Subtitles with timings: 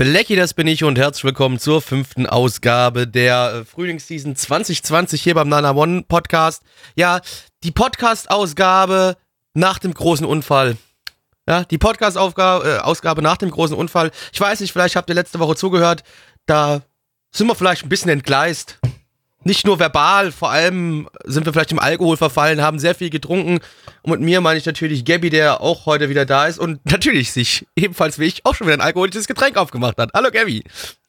[0.00, 5.34] Blacky, das bin ich und herzlich willkommen zur fünften Ausgabe der äh, Frühlingsseason 2020 hier
[5.34, 6.62] beim Nana One Podcast.
[6.96, 7.20] Ja,
[7.64, 9.18] die Podcast-Ausgabe
[9.52, 10.78] nach dem großen Unfall.
[11.46, 14.10] Ja, die Podcast-Ausgabe äh, nach dem großen Unfall.
[14.32, 16.02] Ich weiß nicht, vielleicht habt ihr letzte Woche zugehört.
[16.46, 16.80] Da
[17.30, 18.78] sind wir vielleicht ein bisschen entgleist.
[19.42, 23.60] Nicht nur verbal, vor allem sind wir vielleicht im Alkohol verfallen, haben sehr viel getrunken.
[24.02, 27.32] Und mit mir meine ich natürlich Gabby, der auch heute wieder da ist und natürlich
[27.32, 30.10] sich ebenfalls wie ich auch schon wieder ein alkoholisches Getränk aufgemacht hat.
[30.14, 30.62] Hallo Gabby.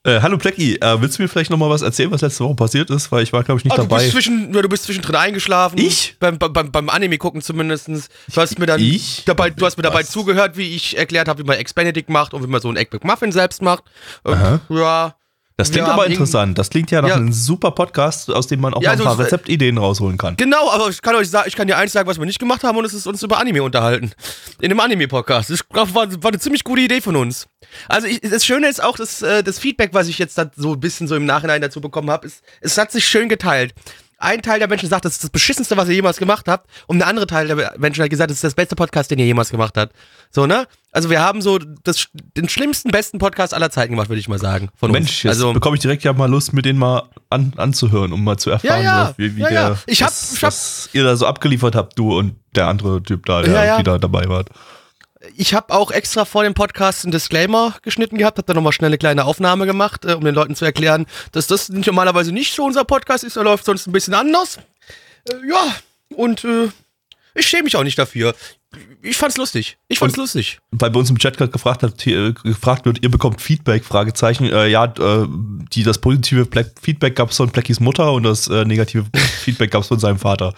[0.04, 2.56] Äh, hallo Plecky, äh, willst du mir vielleicht noch mal was erzählen, was letzte Woche
[2.56, 3.12] passiert ist?
[3.12, 3.98] Weil ich war, glaube ich, nicht Oh, du, dabei.
[4.00, 5.78] bist zwischen, ja, du bist zwischendrin eingeschlafen.
[5.78, 6.16] Ich?
[6.20, 7.88] Beim, beim, beim Anime gucken zumindest.
[7.88, 9.24] Du hast mir dann Ich?
[9.26, 12.34] dabei, du hast mir dabei zugehört, wie ich erklärt habe, wie man Eggs Benedict macht
[12.34, 13.84] und wie man so ein Egg McMuffin selbst macht.
[14.26, 14.32] Äh.
[14.70, 15.16] Ja.
[15.62, 16.58] Das klingt aber interessant.
[16.58, 17.16] Das klingt ja nach Ja.
[17.16, 20.36] einem super Podcast, aus dem man auch Ja, mal ein also paar Rezeptideen rausholen kann.
[20.38, 22.64] Genau, aber ich kann euch sagen, ich kann dir eins sagen, was wir nicht gemacht
[22.64, 24.12] haben und es ist uns über Anime unterhalten.
[24.60, 25.50] In einem Anime-Podcast.
[25.50, 27.48] Das war, war eine ziemlich gute Idee von uns.
[27.88, 30.74] Also ich, das Schöne ist auch, dass, äh, das Feedback, was ich jetzt da so
[30.74, 33.74] ein bisschen so im Nachhinein dazu bekommen habe, ist, es hat sich schön geteilt.
[34.18, 36.70] Ein Teil der Menschen sagt, das ist das beschissenste, was ihr jemals gemacht habt.
[36.86, 39.26] Und der andere Teil der Menschen hat gesagt, das ist das beste Podcast, den ihr
[39.26, 39.94] jemals gemacht habt.
[40.32, 40.68] So, ne?
[40.94, 44.40] Also wir haben so das, den schlimmsten, besten Podcast aller Zeiten gemacht, würde ich mal
[44.40, 44.70] sagen.
[44.76, 45.24] Von Mensch, uns.
[45.24, 48.38] jetzt Also, bekomme ich direkt ja mal Lust, mir den mal an, anzuhören, um mal
[48.38, 49.10] zu erfahren, Ja, ja.
[49.10, 49.78] was- wie, wie Ja, der.
[49.88, 53.02] Ich hab- was, ich hab- was ihr da so abgeliefert habt, du und der andere
[53.04, 54.44] Typ da, der wieder dabei war.
[55.38, 58.88] Ich habe auch extra vor dem Podcast einen Disclaimer geschnitten gehabt, habe da nochmal schnell
[58.90, 62.66] eine kleine Aufnahme gemacht, äh, um den Leuten zu erklären, dass das normalerweise nicht so
[62.66, 64.58] unser Podcast ist, er läuft sonst ein bisschen anders.
[65.30, 65.76] Äh, ja,
[66.16, 66.70] und äh,
[67.36, 68.34] ich schäme mich auch nicht dafür.
[69.02, 69.78] Ich fand's lustig.
[69.90, 70.60] Ich fand's Und- lustig.
[70.72, 74.46] Weil bei uns im Chat gerade gefragt, hat, äh, gefragt wird, ihr bekommt Feedback, Fragezeichen.
[74.46, 75.26] Äh, ja, äh,
[75.74, 79.06] die, das positive Black Feedback gab es von Pleckys Mutter und das äh, negative
[79.44, 80.54] Feedback gab es von seinem Vater.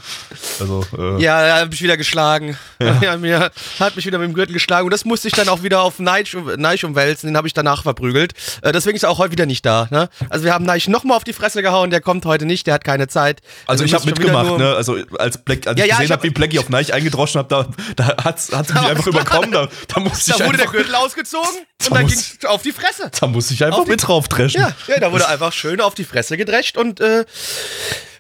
[0.60, 2.58] Also, äh, Ja, er hat mich wieder geschlagen.
[3.02, 3.16] Ja.
[3.18, 4.86] mir, hat mich wieder mit dem Gürtel geschlagen.
[4.86, 7.28] Und das musste ich dann auch wieder auf Neich, Neich umwälzen.
[7.30, 8.34] Den habe ich danach verprügelt.
[8.64, 9.88] Deswegen ist er auch heute wieder nicht da.
[9.90, 10.10] Ne?
[10.30, 11.90] Also wir haben Neich nochmal auf die Fresse gehauen.
[11.92, 12.68] Der kommt heute nicht.
[12.68, 13.42] Der hat keine Zeit.
[13.68, 14.74] Also ich muss habe mitgemacht, ne?
[14.76, 16.94] Also als Black, als Ja, ich ja, gesehen ich habe, hab- wie Blacky auf Neich
[16.94, 19.52] eingedroschen hat, da, da hat's, hat's mich einfach überkommen.
[19.52, 19.72] Da, da
[20.06, 21.50] ich Da wurde der einfach, Gürtel ausgezogen
[21.80, 23.12] Da und dann muss- ging's auf die Fresse.
[23.20, 24.62] da musste ich einfach auf die- mit drauf dreschen.
[24.62, 27.26] Ja, ja, da wurde einfach schön auf die Fresse gedrescht und äh,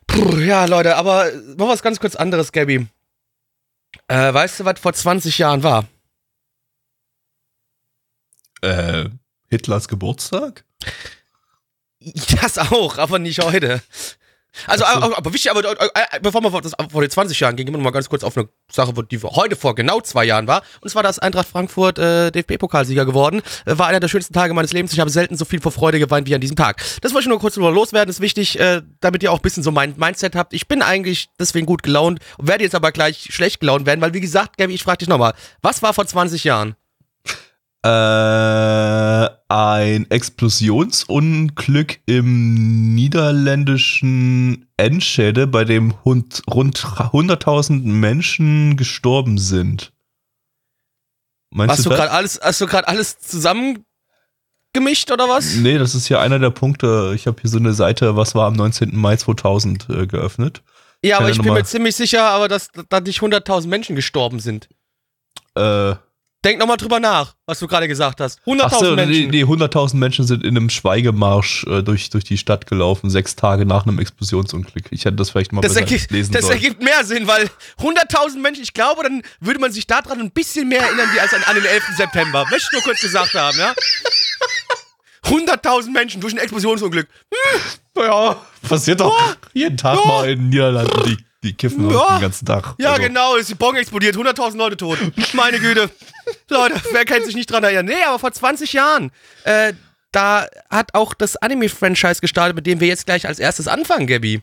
[0.07, 2.87] puh, ja, Leute, aber noch was ganz kurz anderes, Gabby.
[4.07, 5.85] Äh, weißt du, was vor 20 Jahren war?
[8.61, 9.09] Äh,
[9.49, 10.63] Hitlers Geburtstag?
[12.41, 13.81] Das auch, aber nicht heute.
[14.67, 17.55] Also, aber, aber wichtig, aber äh, äh, bevor wir vor, das, vor den 20 Jahren
[17.55, 20.25] gehen, gehen wir noch mal ganz kurz auf eine Sache, die heute vor genau zwei
[20.25, 20.63] Jahren war.
[20.81, 23.41] Und zwar, dass Eintracht Frankfurt äh, DFB-Pokalsieger geworden.
[23.65, 24.93] Äh, war einer der schönsten Tage meines Lebens.
[24.93, 26.83] Ich habe selten so viel vor Freude geweint wie an diesem Tag.
[27.01, 28.09] Das wollte ich nur kurz drüber loswerden.
[28.09, 30.53] ist wichtig, äh, damit ihr auch ein bisschen so mein Mindset habt.
[30.53, 34.21] Ich bin eigentlich deswegen gut gelaunt, werde jetzt aber gleich schlecht gelaunt werden, weil wie
[34.21, 36.75] gesagt, Gabi, ich frage dich nochmal, was war vor 20 Jahren?
[37.85, 49.93] Äh, ein Explosionsunglück im niederländischen Enschede, bei dem rund 100.000 Menschen gestorben sind.
[51.51, 51.99] Meinst Hast du das?
[51.99, 55.53] gerade alles, hast du gerade alles zusammengemischt oder was?
[55.57, 57.11] Nee, das ist ja einer der Punkte.
[57.13, 58.97] Ich habe hier so eine Seite, was war am 19.
[58.97, 60.63] Mai 2000 äh, geöffnet.
[61.03, 64.67] Ja, aber ich bin mir ziemlich sicher, aber dass da nicht 100.000 Menschen gestorben sind.
[65.53, 65.93] Äh,
[66.43, 68.39] Denk nochmal drüber nach, was du gerade gesagt hast.
[68.45, 69.29] 100.000 ach so, nee, Menschen.
[69.29, 73.65] nee, 100.000 Menschen sind in einem Schweigemarsch äh, durch, durch die Stadt gelaufen, sechs Tage
[73.65, 74.85] nach einem Explosionsunglück.
[74.91, 76.55] Ich hätte das vielleicht mal Das, ergibt, lesen das sollen.
[76.55, 77.49] ergibt mehr Sinn, weil
[77.79, 81.33] 100.000 Menschen, ich glaube, dann würde man sich daran ein bisschen mehr erinnern, wie als
[81.33, 81.83] an, an den 11.
[81.95, 82.45] September.
[82.51, 83.73] Möchte ich nur kurz gesagt haben, ja?
[85.25, 87.07] 100.000 Menschen durch ein Explosionsunglück.
[87.95, 88.35] Ja,
[88.67, 89.17] passiert doch
[89.53, 90.05] jeden Tag Ja.
[90.05, 91.03] mal in den Niederlanden.
[91.05, 92.17] Die, die kiffen Ja.
[92.17, 92.75] den ganzen Tag.
[92.79, 94.97] Ja, Also, genau, ist die Bombe explodiert, 100.000 Leute tot.
[95.33, 95.89] Meine Güte.
[96.49, 97.85] Leute, wer kann sich nicht dran erinnern?
[97.85, 99.11] Nee, aber vor 20 Jahren,
[99.43, 99.73] äh,
[100.11, 104.41] da hat auch das Anime-Franchise gestartet, mit dem wir jetzt gleich als erstes anfangen, Gabby.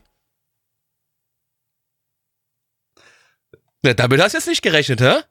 [3.83, 5.21] Ja, damit hast du jetzt nicht gerechnet, hä?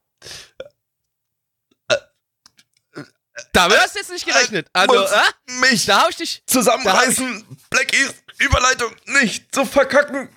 [3.53, 4.69] Damit hast du jetzt nicht gerechnet.
[4.73, 5.61] Also, muss äh?
[5.61, 6.43] mich Da hab ich dich.
[6.47, 10.29] zusammenreißen, Blackies Überleitung nicht zu verkacken.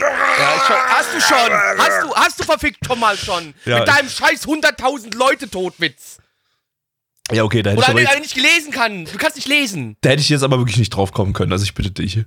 [0.00, 1.52] Ja, ich schon, hast du schon.
[1.78, 3.54] Hast du, hast du verfickt schon mal schon.
[3.64, 6.18] Ja, mit deinem scheiß 100.000 Leute Todwitz.
[7.30, 9.04] Ja, okay, da hätte, Oder ich aber einer, der jetzt, nicht gelesen kann.
[9.04, 9.96] Du kannst nicht lesen.
[10.00, 11.52] da hätte ich jetzt aber wirklich nicht drauf kommen können.
[11.52, 12.24] Also ich bitte dich.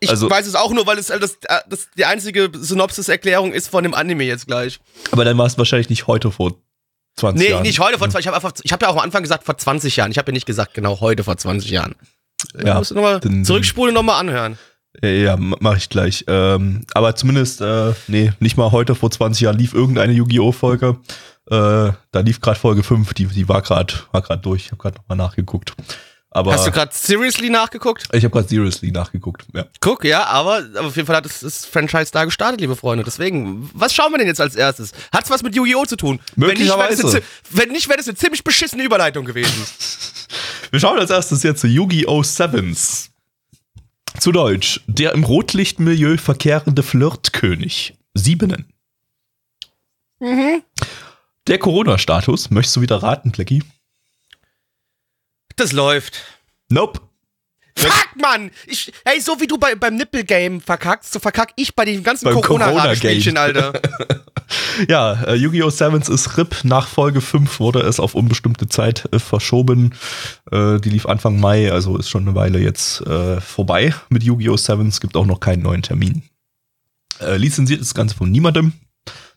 [0.00, 3.52] Ich Also- weiß es auch nur, weil es halt das, äh, das die einzige Synopsis-Erklärung
[3.52, 4.78] ist von dem Anime jetzt gleich.
[5.10, 6.54] Aber dann war es wahrscheinlich nicht heute vor
[7.16, 7.62] 20 Nee, Jahren.
[7.62, 9.58] nicht heute vor 20 Ich habe einfach, ich habe ja auch am Anfang gesagt vor
[9.58, 10.12] 20 Jahren.
[10.12, 11.96] Ich habe ja nicht gesagt genau heute vor 20 Jahren.
[12.64, 14.56] Ja, musst du nochmal zurückspulen und nochmal anhören.
[15.02, 16.24] Äh, Ja, mache ich gleich.
[16.28, 20.52] Ähm, aber zumindest, äh, nee, nicht mal heute vor 20 Jahren lief irgendeine Yu-Gi-Oh!
[20.52, 20.96] Folge.
[21.50, 24.66] Äh, da lief gerade Folge 5, die, die war gerade war grad durch.
[24.66, 25.72] Ich habe gerade nochmal nachgeguckt.
[26.30, 28.06] Aber Hast du gerade seriously nachgeguckt?
[28.12, 29.46] ich habe gerade seriously nachgeguckt.
[29.54, 29.64] Ja.
[29.80, 33.02] Guck, ja, aber, auf jeden Fall hat das, das Franchise da gestartet, liebe Freunde.
[33.02, 34.92] Deswegen, was schauen wir denn jetzt als erstes?
[35.10, 35.86] Hat's was mit Yu-Gi-Oh!
[35.86, 36.20] zu tun?
[36.36, 37.02] Möglicherweise.
[37.02, 39.64] Wenn nicht, wäre das, eine zi- wenn nicht, wäre das eine ziemlich beschissene Überleitung gewesen.
[40.70, 42.22] Wir schauen als erstes jetzt zu Yu-Gi-Oh!
[42.22, 43.08] Sevens.
[44.20, 44.80] Zu Deutsch.
[44.86, 47.94] Der im Rotlichtmilieu verkehrende Flirtkönig.
[48.14, 48.72] Siebenen.
[50.18, 50.62] mhm.
[51.46, 52.50] Der Corona-Status.
[52.50, 53.62] Möchtest du wieder raten, Blackie?
[55.56, 56.22] Das läuft.
[56.68, 57.00] Nope.
[57.78, 58.50] Fuck, Mann!
[58.66, 62.30] Ich, hey, so wie du bei, beim Nippel-Game verkackst, so verkack ich bei den ganzen
[62.30, 63.72] Corona-Spielchen, Alter.
[64.88, 65.70] Ja, äh, Yu-Gi-Oh!
[65.70, 66.64] Sevens ist RIP.
[66.64, 69.94] Nach Folge 5 wurde es auf unbestimmte Zeit äh, verschoben.
[70.50, 74.56] Äh, die lief Anfang Mai, also ist schon eine Weile jetzt äh, vorbei mit Yu-Gi-Oh!
[74.56, 75.00] Sevens.
[75.00, 76.22] Gibt auch noch keinen neuen Termin.
[77.20, 78.72] Äh, lizenziert ist das Ganze von niemandem.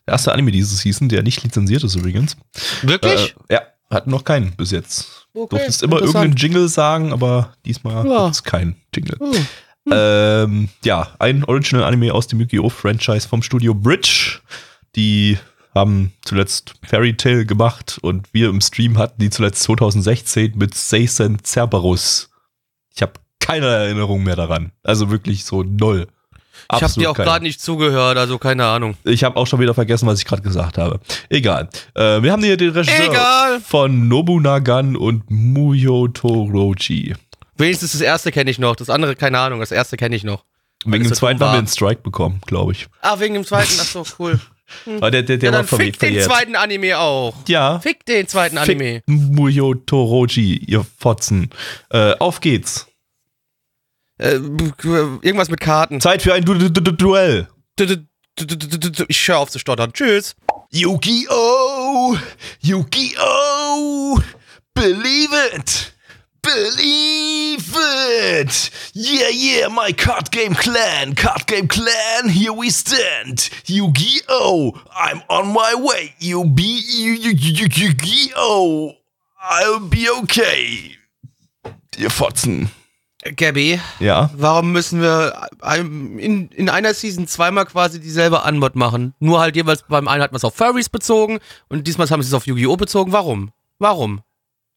[0.06, 2.36] Der erste Anime dieses Season, der nicht lizenziert ist übrigens.
[2.82, 3.34] Wirklich?
[3.48, 5.21] Äh, ja, hat noch keinen bis jetzt.
[5.34, 8.24] Okay, Durftest immer irgendeinen Jingle sagen, aber diesmal Ja.
[8.24, 9.16] gibt's keinen Jingle.
[9.18, 9.46] Hm.
[9.90, 12.68] Ähm, ja, ein Original-Anime aus dem Yu-Gi-Oh!
[12.68, 14.40] Franchise vom Studio Bridge.
[14.94, 15.38] Die
[15.74, 21.38] haben zuletzt Fairy Tail gemacht und wir im Stream hatten die zuletzt 2016 mit Seisen
[21.44, 22.30] Cerberus.
[22.94, 24.72] Ich habe keine Erinnerung mehr daran.
[24.82, 26.06] Also wirklich so null.
[26.74, 28.96] Ich habe dir auch gerade nicht zugehört, also keine Ahnung.
[29.04, 31.00] Ich habe auch schon wieder vergessen, was ich gerade gesagt habe.
[31.28, 31.68] Egal.
[31.94, 33.60] Äh, wir haben hier den Regisseur Egal.
[33.60, 37.14] von Nobunagan und Muyo Toroji.
[37.56, 40.44] Wenigstens das erste kenne ich noch, das andere keine Ahnung, das erste kenne ich noch.
[40.84, 42.88] Wegen dem zweiten haben wir einen Strike bekommen, glaube ich.
[43.02, 44.40] Ah, wegen dem zweiten, ach so, cool.
[44.86, 47.34] Aber der, der, der ja, dann fick den zweiten Anime auch.
[47.46, 47.78] Ja.
[47.80, 49.02] Fick den zweiten Fick Anime.
[49.06, 51.50] Muyo Toroji, ihr Fotzen.
[51.90, 52.86] Äh, auf geht's.
[54.22, 54.34] Äh,
[55.22, 56.00] irgendwas mit Karten.
[56.00, 57.48] Zeit für ein du du du du Duell.
[57.76, 57.96] Du- du-
[58.36, 59.92] du- du- du- du- du- Ich höre auf zu stottern.
[59.92, 60.36] Tschüss.
[60.70, 62.16] Yu-Gi-Oh!
[62.60, 64.20] Yu-Gi-Oh!
[64.74, 65.92] Believe it!
[66.40, 68.70] Believe it!
[68.94, 71.14] Yeah, yeah, my card game clan!
[71.14, 73.50] Card game clan, here we stand!
[73.66, 74.72] Yu-Gi-Oh!
[74.96, 76.14] I'm on my way!
[76.20, 76.80] You be
[77.60, 78.92] Yu-Gi-Oh!
[79.42, 80.96] I'll be okay!
[81.98, 82.70] Ihr Fotzen.
[83.36, 84.30] Gabby, Ja.
[84.36, 85.32] warum müssen wir
[85.78, 89.14] in, in einer Season zweimal quasi dieselbe Anmod machen?
[89.20, 91.38] Nur halt jeweils beim einen hat man es auf Furries bezogen
[91.68, 92.76] und diesmal haben sie es auf Yu-Gi-Oh!
[92.76, 93.12] bezogen.
[93.12, 93.50] Warum?
[93.78, 94.16] Warum?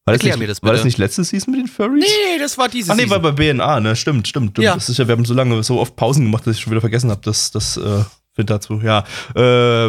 [0.04, 0.86] War das, Erklär nicht, mir das war das bitte.
[0.86, 2.04] nicht letzte Season mit den Furries?
[2.04, 3.22] Nee, das war diese Ah, nee, war Season.
[3.22, 3.96] bei BNA, ne?
[3.96, 4.52] Stimmt, stimmt.
[4.52, 4.64] stimmt.
[4.64, 4.74] Ja.
[4.74, 6.80] Das ist ja, wir haben so lange, so oft Pausen gemacht, dass ich schon wieder
[6.80, 8.04] vergessen habe, dass das äh,
[8.44, 9.02] dazu, ja.
[9.34, 9.40] Äh,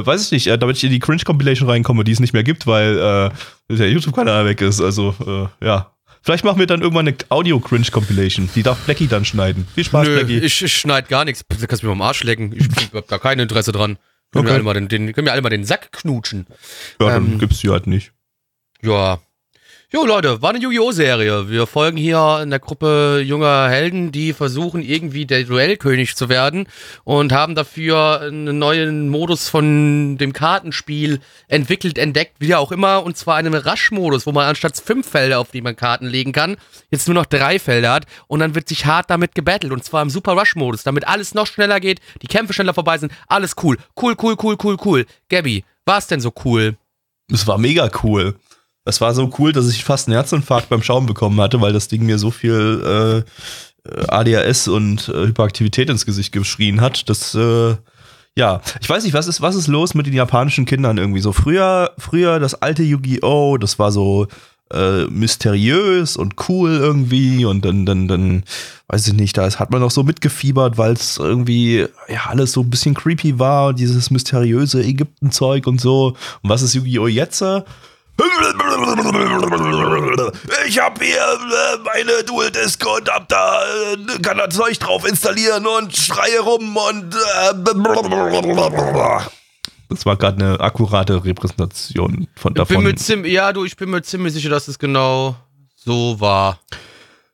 [0.03, 2.65] weiß ich nicht, äh, damit ich in die Cringe-Compilation reinkomme, die es nicht mehr gibt,
[2.65, 2.97] weil
[3.69, 4.81] äh, der YouTube-Kanal weg ist.
[4.81, 5.13] Also,
[5.61, 5.91] äh, ja.
[6.21, 8.49] Vielleicht machen wir dann irgendwann eine Audio-Cringe-Compilation.
[8.55, 9.67] Die darf Blackie dann schneiden.
[9.73, 10.39] Viel Spaß, Nö, Blackie.
[10.39, 11.43] ich, ich schneid gar nichts.
[11.47, 12.53] Du kannst mich mal am Arsch lecken.
[12.53, 13.97] Ich hab da kein Interesse dran.
[14.33, 14.47] Können, Okay.
[14.47, 16.47] wir alle mal den, den, können wir alle mal den Sack knutschen.
[16.99, 18.11] ja, dann ähm, gibt's die halt nicht.
[18.81, 19.19] Ja.
[19.89, 20.91] Jo, Leute, war eine Yu-Gi-Oh!
[20.91, 21.49] Serie.
[21.49, 26.67] Wir folgen hier in der Gruppe junger Helden, die versuchen, irgendwie der Duellkönig zu werden
[27.05, 33.15] und haben dafür einen neuen Modus von dem Kartenspiel entwickelt, entdeckt, wie auch immer, und
[33.15, 36.57] zwar einen Rush-Modus, wo man anstatt fünf Felder, auf die man Karten legen kann,
[36.91, 40.01] jetzt nur noch drei Felder hat und dann wird sich hart damit gebettelt und zwar
[40.01, 43.77] im Super Rush-Modus, damit alles noch schneller geht, die Kämpfe schneller vorbei sind, alles cool.
[43.97, 45.05] Cool, cool, cool, cool, cool.
[45.29, 46.75] Gabby, war es denn so cool?
[47.31, 48.35] Es war mega cool.
[48.87, 51.87] Es war so cool, dass ich fast einen Herzinfarkt beim Schauen bekommen hatte, weil das
[51.87, 53.23] Ding mir so viel
[53.85, 57.09] äh, ADHS und äh, Hyperaktivität ins Gesicht geschrien hat.
[57.09, 57.75] Das, äh,
[58.35, 61.33] ja, ich weiß nicht, was ist, was ist los mit den japanischen Kindern irgendwie so?
[61.33, 64.27] Früher, früher das alte Yu-Gi-Oh!, das war so
[64.71, 68.43] äh, mysteriös und cool irgendwie und dann, dann, dann,
[68.87, 72.61] weiß ich nicht, da hat man noch so mitgefiebert, weil es irgendwie, ja, alles so
[72.61, 76.15] ein bisschen creepy war dieses mysteriöse Ägypten-Zeug und so.
[76.41, 77.07] Und was ist Yu-Gi-Oh!
[77.07, 77.43] jetzt?
[80.67, 85.07] Ich hab hier äh, meine Dual Disc und hab da, äh, kann da Zeug drauf
[85.07, 87.53] installieren und schreie rum und äh,
[89.89, 92.83] das war gerade eine akkurate Repräsentation von Ich bin davon.
[92.83, 95.35] mir ziemlich, ja, du, ich bin mir ziemlich sicher, dass es genau
[95.75, 96.59] so war.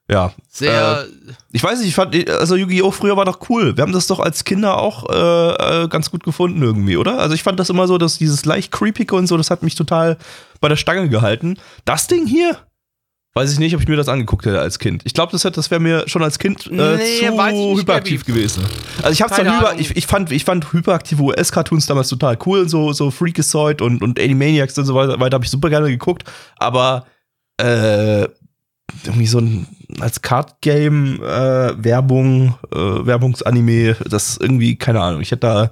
[0.09, 0.33] Ja.
[0.49, 1.05] Sehr.
[1.07, 2.91] Äh, ich weiß nicht, ich fand, also Yu-Gi-Oh!
[2.91, 3.75] früher war doch cool.
[3.75, 7.19] Wir haben das doch als Kinder auch äh, äh, ganz gut gefunden irgendwie, oder?
[7.19, 9.75] Also ich fand das immer so, dass dieses leicht creepige und so, das hat mich
[9.75, 10.17] total
[10.63, 11.57] bei der Stange gehalten.
[11.85, 12.57] Das Ding hier,
[13.35, 15.01] weiß ich nicht, ob ich mir das angeguckt hätte als Kind.
[15.05, 17.17] Ich glaube, das, hätte- das wäre mir schon als Kind äh, Nee,
[17.51, 18.63] zu hyperaktiv gewesen.
[19.01, 22.69] Also ich habe zwar hyper, ich, ich fand, ich fand hyperaktive US-Cartoons damals total cool,
[22.69, 26.23] so so Freakazoid und und Animaniacs und so weiter, weiter habe ich super gerne geguckt,
[26.57, 27.05] aber
[27.57, 28.23] äh,
[29.03, 29.67] irgendwie so ein
[29.99, 35.21] als Card Game äh, Werbung äh, Werbungsanime, das irgendwie keine Ahnung.
[35.21, 35.71] Ich hätte da,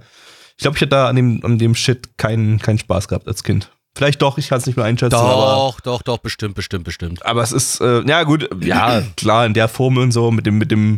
[0.58, 3.44] ich glaube, ich hätte da an dem an dem Shit keinen keinen Spaß gehabt als
[3.44, 3.72] Kind.
[3.94, 7.26] Vielleicht doch, ich kann es nicht mehr einschätzen, aber doch, doch, doch, bestimmt, bestimmt, bestimmt.
[7.26, 10.58] aber es ist, äh, ja gut, ja, klar, in der Formel und so, mit dem,
[10.58, 10.98] mit dem,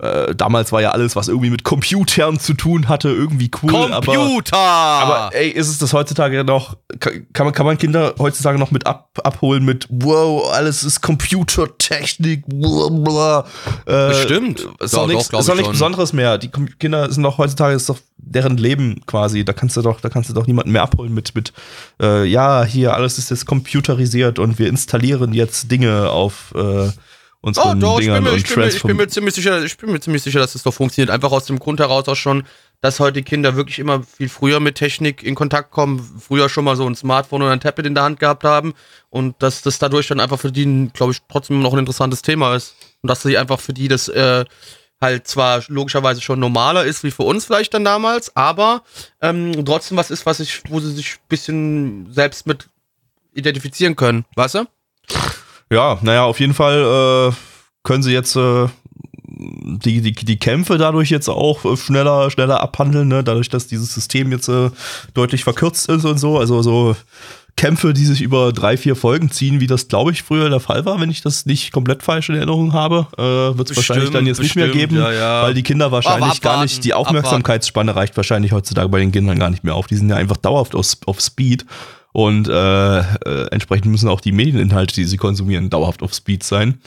[0.00, 3.92] äh, damals war ja alles, was irgendwie mit Computern zu tun hatte, irgendwie cool.
[3.92, 4.56] Aber, Computer!
[4.56, 8.72] aber ey, ist es das heutzutage noch, kann kann man, kann man Kinder heutzutage noch
[8.72, 13.46] mit ab, abholen mit, wow, alles ist Computertechnik, bla, bla.
[13.86, 14.66] Äh, Bestimmt.
[14.80, 15.72] Ist doch nichts, doch, ist doch ich nichts.
[15.74, 16.38] Besonderes mehr.
[16.38, 19.44] Die Kinder sind doch heutzutage, ist doch deren Leben quasi.
[19.44, 21.52] Da kannst du doch, da kannst du doch niemanden mehr abholen mit, mit,
[22.00, 26.90] äh, ja, hier, alles ist jetzt computerisiert und wir installieren jetzt Dinge auf, äh,
[27.44, 29.64] Oh, unseren doch, ich bin, Dingern mir, ich, bin mir, ich bin mir ziemlich sicher,
[29.64, 31.10] ich bin mir ziemlich sicher, dass das doch funktioniert.
[31.10, 32.44] Einfach aus dem Grund heraus auch schon,
[32.80, 36.76] dass heute Kinder wirklich immer viel früher mit Technik in Kontakt kommen, früher schon mal
[36.76, 38.74] so ein Smartphone oder ein Tablet in der Hand gehabt haben
[39.10, 42.54] und dass das dadurch dann einfach für die, glaube ich, trotzdem noch ein interessantes Thema
[42.54, 42.76] ist.
[43.02, 44.44] Und dass sie einfach für die das äh,
[45.02, 48.82] halt zwar logischerweise schon normaler ist wie für uns vielleicht dann damals, aber
[49.20, 52.68] ähm, trotzdem was ist, was ich, wo sie sich ein bisschen selbst mit
[53.34, 54.64] identifizieren können, weißt du?
[55.70, 57.34] Ja, naja, auf jeden Fall äh,
[57.82, 58.68] können sie jetzt äh,
[59.24, 63.24] die, die, die Kämpfe dadurch jetzt auch äh, schneller, schneller abhandeln, ne?
[63.24, 64.70] dadurch, dass dieses System jetzt äh,
[65.14, 66.38] deutlich verkürzt ist und so.
[66.38, 66.96] Also so
[67.56, 70.84] Kämpfe, die sich über drei, vier Folgen ziehen, wie das, glaube ich, früher der Fall
[70.84, 74.26] war, wenn ich das nicht komplett falsch in Erinnerung habe, äh, wird es wahrscheinlich dann
[74.26, 75.42] jetzt nicht mehr bestimmt, geben, ja, ja.
[75.42, 79.38] weil die Kinder wahrscheinlich gar abwarten, nicht, die Aufmerksamkeitsspanne reicht wahrscheinlich heutzutage bei den Kindern
[79.38, 79.86] gar nicht mehr auf.
[79.86, 81.66] Die sind ja einfach dauerhaft auf, auf Speed.
[82.12, 86.80] Und äh, äh, entsprechend müssen auch die Medieninhalte, die sie konsumieren, dauerhaft auf Speed sein.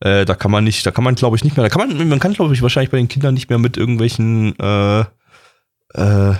[0.00, 2.08] Äh, da kann man nicht, da kann man, glaube ich, nicht mehr, da kann man,
[2.08, 5.04] man kann, glaube ich, wahrscheinlich bei den Kindern nicht mehr mit irgendwelchen äh,
[5.94, 6.34] äh,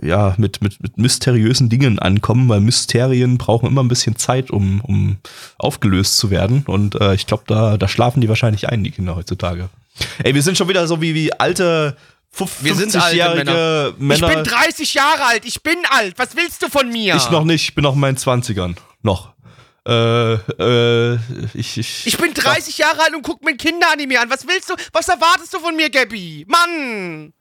[0.00, 4.80] ja, mit, mit, mit mysteriösen Dingen ankommen, weil Mysterien brauchen immer ein bisschen Zeit, um,
[4.80, 5.16] um
[5.58, 6.64] aufgelöst zu werden.
[6.66, 9.68] Und äh, ich glaube, da, da schlafen die wahrscheinlich ein, die Kinder heutzutage.
[10.22, 11.96] Ey, wir sind schon wieder so wie, wie alte
[12.60, 14.28] Wir sind alte 50-jährige Männer.
[14.30, 16.14] Ich bin 30 Jahre alt, ich bin alt.
[16.16, 17.16] Was willst du von mir?
[17.16, 18.76] Ich noch nicht, ich bin noch in meinen 20ern.
[19.02, 19.32] Noch.
[19.86, 21.18] Äh, äh,
[21.54, 24.30] ich, ich, Ich bin 30 Jahre alt und guck mir ein Kinderanime an.
[24.30, 24.74] Was willst du?
[24.92, 26.46] Was erwartest du von mir, Gabby?
[26.48, 27.32] Mann!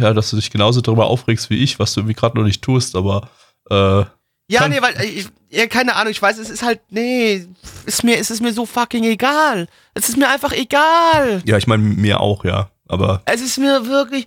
[0.00, 2.62] Ja, dass du dich genauso darüber aufregst wie ich, was du irgendwie gerade noch nicht
[2.62, 3.28] tust, aber
[3.70, 4.04] äh,
[4.48, 7.46] Ja, nee, weil äh, ich, ja, keine Ahnung, ich weiß, es ist halt nee,
[7.86, 9.68] ist mir es ist mir so fucking egal.
[9.94, 11.42] Es ist mir einfach egal.
[11.44, 12.70] ja, ich meine mir auch, ja.
[12.88, 14.26] Aber Es ist mir wirklich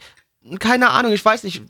[0.60, 1.64] keine Ahnung, ich weiß nicht.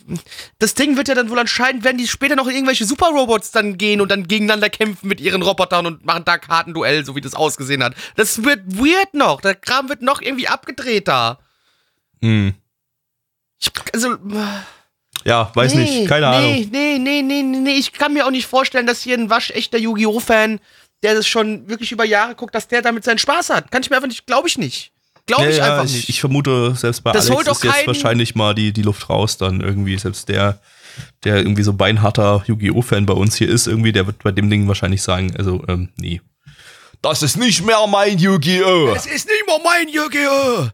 [0.59, 3.77] Das Ding wird ja dann wohl entscheidend, werden die später noch in irgendwelche Superrobots dann
[3.77, 7.35] gehen und dann gegeneinander kämpfen mit ihren Robotern und machen da Kartenduell, so wie das
[7.35, 7.95] ausgesehen hat.
[8.17, 9.39] Das wird weird noch.
[9.39, 11.39] Der Kram wird noch irgendwie abgedreht da.
[13.59, 14.17] Ich, also,
[15.23, 16.69] ja, weiß nee, nicht, keine nee, Ahnung.
[16.71, 17.73] Nee, nee, nee, nee, nee.
[17.77, 20.59] Ich kann mir auch nicht vorstellen, dass hier ein waschechter Yu-Gi-Oh!-Fan,
[21.03, 23.71] der das schon wirklich über Jahre guckt, dass der damit seinen Spaß hat.
[23.71, 24.91] Kann ich mir einfach nicht, glaube ich nicht.
[25.25, 26.09] Glaube ich Ja, einfach ich, nicht.
[26.09, 29.61] ich vermute, selbst bei Das Alex ist jetzt wahrscheinlich mal die, die Luft raus dann
[29.61, 29.97] irgendwie.
[29.97, 30.59] Selbst der,
[31.23, 34.67] der irgendwie so beinharter Yu-Gi-Oh!-Fan bei uns hier ist, irgendwie, der wird bei dem Ding
[34.67, 36.21] wahrscheinlich sagen, also, ähm, nee.
[37.01, 38.93] Das ist nicht mehr mein Yu-Gi-Oh!
[38.95, 40.69] Es ist nicht mal mein Yu-Gi-Oh!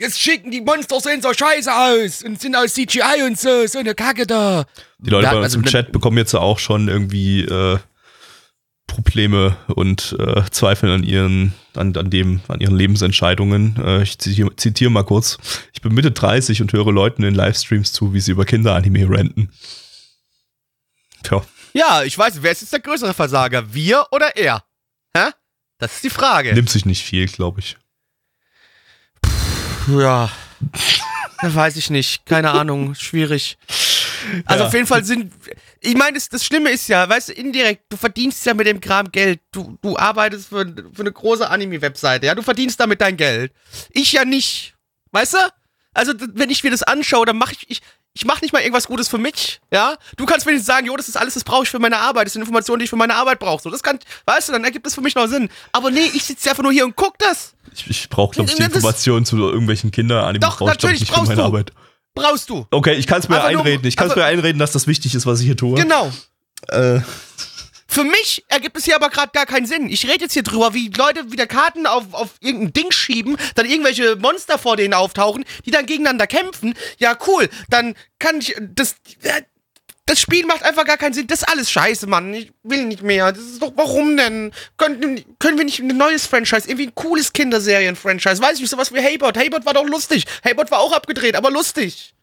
[0.00, 3.78] Jetzt schicken die Monster sehen so scheiße aus und sind aus CGI und so, so
[3.80, 4.64] eine Kacke da.
[4.98, 7.78] Die Leute Ja, bei uns also im Chat bekommen jetzt auch schon irgendwie äh,
[8.86, 13.76] Probleme und äh, zweifeln an ihren, an, an dem, an ihren Lebensentscheidungen.
[13.76, 15.36] Äh, ich zitiere, zitiere mal kurz.
[15.74, 19.52] Ich bin Mitte 30 und höre Leuten in Livestreams zu, wie sie über Kinderanime ranten.
[21.22, 21.44] Tja.
[21.74, 23.74] Ja, ich weiß, wer ist jetzt der größere Versager?
[23.74, 24.64] Wir oder er?
[25.14, 25.28] Hä?
[25.76, 26.54] Das ist die Frage.
[26.54, 27.76] Nimmt sich nicht viel, glaube ich.
[29.98, 30.30] Ja.
[31.42, 32.26] Weiß ich nicht.
[32.26, 32.94] Keine Ahnung.
[32.94, 33.56] Schwierig.
[34.44, 34.68] Also Ja.
[34.68, 35.32] auf jeden Fall sind.
[35.80, 38.80] Ich meine, das, das Schlimme ist ja, weißt du, indirekt, du verdienst ja mit dem
[38.80, 39.40] Kram Geld.
[39.50, 42.34] Du, du arbeitest für, für eine große Anime-Webseite, ja.
[42.34, 43.52] Du verdienst damit dein Geld.
[43.90, 44.74] Ich ja nicht.
[45.12, 45.38] Weißt du?
[45.94, 47.70] Also, wenn ich mir das anschaue, dann mache ich.
[47.70, 49.94] ich ich mache nicht mal irgendwas Gutes für mich, ja?
[50.16, 52.32] Du kannst wenigstens sagen, jo, das ist alles, das brauche ich für meine Arbeit, das
[52.32, 53.62] sind Informationen, die ich für meine Arbeit brauche.
[53.62, 55.48] So, das kann, weißt du, dann ergibt das für mich noch Sinn.
[55.72, 57.54] Aber nee, ich sitze einfach nur hier und guck das.
[57.74, 60.92] Ich, ich brauche, glaube ich, die Das- Informationen zu irgendwelchen Kinderanime Doch, brauche ich, glaub
[60.92, 61.46] ich, natürlich nicht für brauchst meine du.
[61.46, 61.72] Arbeit.
[62.14, 62.66] Brauchst du.
[62.72, 63.86] Okay, ich kann es mir Einfach nur- einreden.
[63.86, 65.76] Ich kann es mir einreden, dass das wichtig ist, was ich hier tue.
[65.80, 66.10] Genau.
[66.68, 67.00] Äh,
[67.90, 69.90] Für mich ergibt es hier aber gerade gar keinen Sinn.
[69.90, 73.66] Ich rede jetzt hier drüber, wie Leute wieder Karten auf, auf irgendein Ding schieben, dann
[73.66, 76.74] irgendwelche Monster vor denen auftauchen, die dann gegeneinander kämpfen.
[76.98, 77.48] Ja, cool.
[77.68, 78.94] Dann kann ich das.
[80.06, 81.26] Das Spiel macht einfach gar keinen Sinn.
[81.26, 82.32] Das ist alles scheiße, Mann.
[82.32, 83.32] Ich will nicht mehr.
[83.32, 84.52] Das ist doch, warum denn?
[84.76, 88.40] Können, können wir nicht ein neues Franchise, irgendwie ein cooles Kinderserien-Franchise?
[88.40, 89.36] Weiß ich nicht, sowas wie Haybot.
[89.36, 90.26] Haybot war doch lustig.
[90.44, 92.14] Haybot war auch abgedreht, aber lustig.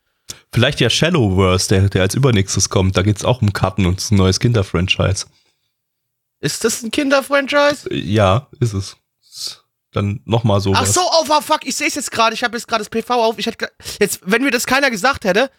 [0.53, 2.95] Vielleicht ja Shadowverse, der, der als übernächstes kommt.
[2.95, 5.25] Da geht es auch um Karten und ein neues Kinderfranchise.
[6.39, 7.93] Ist das ein Kinderfranchise?
[7.93, 8.97] Ja, ist es.
[9.91, 10.73] Dann nochmal so.
[10.75, 12.33] Ach so, oh fuck, ich sehe es jetzt gerade.
[12.33, 13.39] Ich habe jetzt gerade das PV auf.
[13.39, 15.49] Ich hätte jetzt, wenn mir das keiner gesagt hätte,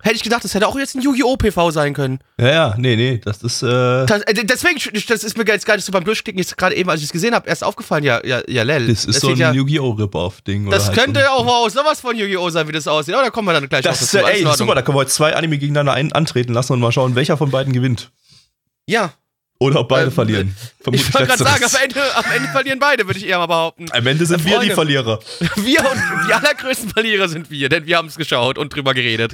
[0.00, 1.36] Hätte ich gedacht, das hätte auch jetzt ein Yu-Gi-Oh!
[1.36, 2.20] PV sein können.
[2.38, 3.64] Ja, ja, nee, nee, das ist.
[3.64, 6.76] Äh das, äh, deswegen, das ist mir jetzt geil, dass du beim Durchklicken jetzt gerade
[6.76, 8.86] eben, als ich es gesehen habe, erst aufgefallen, ja, ja, ja, Lel.
[8.86, 9.90] Das ist das so ein ja, Yu-Gi-Oh!
[9.90, 10.70] Rip-Off-Ding.
[10.70, 12.48] Das halt könnte so auch mal sowas von Yu-Gi-Oh!
[12.50, 13.14] sein, wie das aussieht.
[13.14, 14.22] Aber da kommen wir dann gleich das, auf.
[14.22, 16.92] Das ey, super, da können wir heute zwei Anime gegeneinander ein antreten lassen und mal
[16.92, 18.12] schauen, welcher von beiden gewinnt.
[18.86, 19.14] Ja,
[19.60, 20.56] oder ob beide ähm, verlieren.
[20.80, 23.46] Vermutlich ich wollte gerade sagen, am Ende, am Ende verlieren beide, würde ich eher mal
[23.46, 23.86] behaupten.
[23.90, 25.20] Am Ende sind Freunde, wir die Verlierer.
[25.56, 29.32] Wir und die allergrößten Verlierer sind wir, denn wir haben es geschaut und drüber geredet.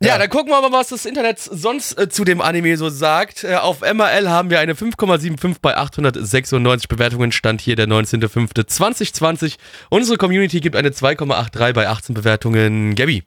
[0.00, 2.88] Ja, ja, dann gucken wir mal, was das Internet sonst äh, zu dem Anime so
[2.88, 3.44] sagt.
[3.44, 7.30] Äh, auf MRL haben wir eine 5,75 bei 896 Bewertungen.
[7.30, 9.58] Stand hier der 19.05.2020.
[9.90, 12.96] Unsere Community gibt eine 2,83 bei 18 Bewertungen.
[12.96, 13.22] Gabby.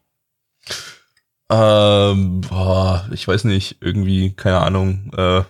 [1.49, 5.11] Ähm, boah, ich weiß nicht, irgendwie, keine Ahnung.
[5.15, 5.43] Äh,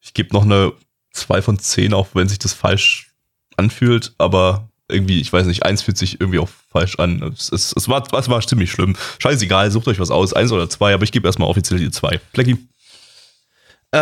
[0.00, 0.72] ich gebe noch eine
[1.12, 3.14] 2 von 10, auch wenn sich das falsch
[3.56, 7.22] anfühlt, aber irgendwie, ich weiß nicht, eins fühlt sich irgendwie auch falsch an.
[7.22, 8.96] Es, es, es, war, es war ziemlich schlimm.
[9.20, 12.18] Scheißegal, sucht euch was aus, eins oder zwei, aber ich gebe erstmal offiziell die zwei.
[12.32, 12.56] Plecki?
[13.92, 13.98] Äh,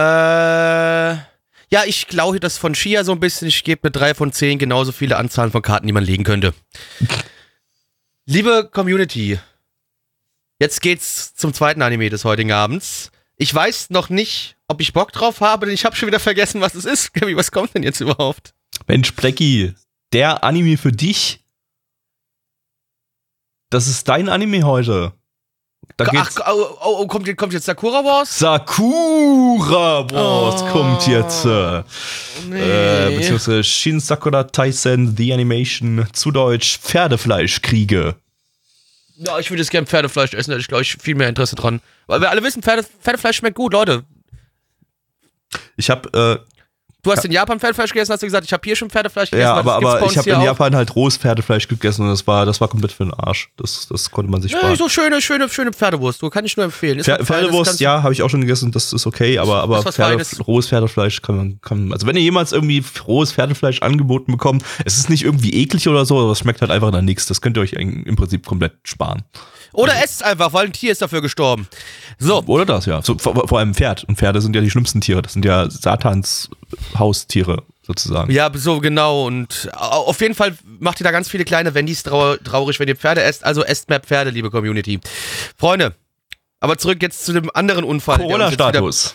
[1.71, 3.49] ja, ich glaube das von Shia so ein bisschen.
[3.49, 6.55] Ich gebe eine 3 von 10, genauso viele Anzahlen von Karten, die man legen könnte.
[8.27, 9.39] Liebe Community,
[10.61, 13.13] Jetzt geht's zum zweiten Anime des heutigen Abends.
[13.37, 16.61] Ich weiß noch nicht, ob ich Bock drauf habe, denn ich habe schon wieder vergessen,
[16.61, 17.15] was es ist.
[17.15, 18.55] Gabi, was kommt denn jetzt überhaupt?
[18.89, 19.75] Mensch, Blackie,
[20.13, 21.45] der Anime für dich.
[23.71, 25.13] Das ist dein Anime heute.
[25.97, 28.39] Da Ach, oh, oh, oh, kommt, kommt jetzt Sakura Wars?
[28.39, 31.45] Sakura Wars oh, kommt jetzt.
[31.45, 31.83] Äh,
[32.49, 32.61] nee.
[32.61, 38.17] äh, beziehungsweise Shin Sakura Taisen The Animation, zu Deutsch Pferdefleischkriege.
[39.21, 41.57] Ja, ich würde jetzt gerne Pferdefleisch essen, da hätte ich, glaube ich, viel mehr Interesse
[41.57, 41.81] dran.
[42.07, 44.05] Weil wir alle wissen, Pferde, Pferdefleisch schmeckt gut, Leute.
[45.77, 46.58] Ich habe äh,
[47.09, 49.47] Du hast in Japan Pferdefleisch gegessen, hast du gesagt, ich habe hier schon Pferdefleisch gegessen.
[49.47, 52.61] Ja, aber, aber ich habe in Japan halt rohes Pferdefleisch gegessen und das war, das
[52.61, 53.49] war komplett für den Arsch.
[53.57, 54.71] Das, das konnte man sich sparen.
[54.71, 56.21] Ja, so schöne, schöne, schöne Pferdewurst.
[56.21, 57.03] Du kann ich nur empfehlen.
[57.03, 58.73] Pfer Pferdewurst, ja, habe ich auch schon gegessen.
[58.73, 62.53] Das ist okay, aber, aber Pferde, rohes Pferdefleisch kann man, kann, also wenn ihr jemals
[62.53, 66.61] irgendwie rohes Pferdefleisch angeboten bekommt, es ist nicht irgendwie eklig oder so, aber es schmeckt
[66.61, 67.27] halt einfach nach nichts.
[67.27, 69.23] Das könnt ihr euch im Prinzip komplett sparen.
[69.73, 71.69] Oder also, esst einfach, weil ein Tier ist dafür gestorben.
[72.19, 72.43] So.
[72.47, 73.03] Oder das, ja.
[73.03, 74.05] So, vor, vor allem Pferd.
[74.05, 75.23] Und Pferde sind ja die schlimmsten Tiere.
[75.23, 76.51] Das sind ja Satans
[76.99, 78.31] Haustiere sozusagen.
[78.31, 79.27] Ja, so genau.
[79.27, 82.97] Und auf jeden Fall macht ihr da ganz viele kleine Wendys trau traurig, wenn ihr
[82.97, 83.45] Pferde esst.
[83.45, 85.01] Also esst mehr Pferde, liebe Community.
[85.57, 85.95] Freunde,
[86.61, 88.19] aber zurück jetzt zu dem anderen Unfall.
[88.19, 89.15] Corona-Status.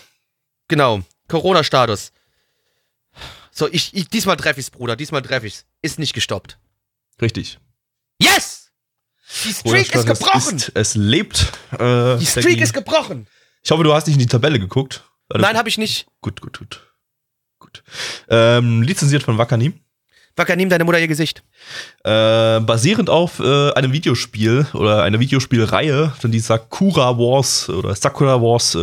[0.68, 2.12] Genau, Corona-Status.
[3.52, 4.96] So, ich, ich diesmal treffe ich's, Bruder.
[4.96, 5.66] Diesmal treffe ich's.
[5.84, 6.58] Ist nicht gestoppt.
[7.22, 7.60] Richtig.
[8.20, 8.62] Yes!
[9.46, 10.58] Die Streak ist gebrochen!
[10.58, 11.52] Ist, es lebt.
[11.72, 13.28] Äh, die Streak ist gebrochen!
[13.63, 15.04] Ich hoffe, du hast nicht in die Tabelle geguckt.
[15.34, 16.06] Nein, habe ich nicht.
[16.22, 16.82] Gut, gut, gut.
[17.60, 17.84] Gut.
[18.30, 19.80] Ähm, lizenziert von Wakanim.
[20.36, 21.43] Wakanim, deine Mutter, ihr Gesicht.
[22.04, 28.76] Äh, basierend auf äh, einem Videospiel oder einer Videospielreihe, die Sakura Wars oder Sakura Wars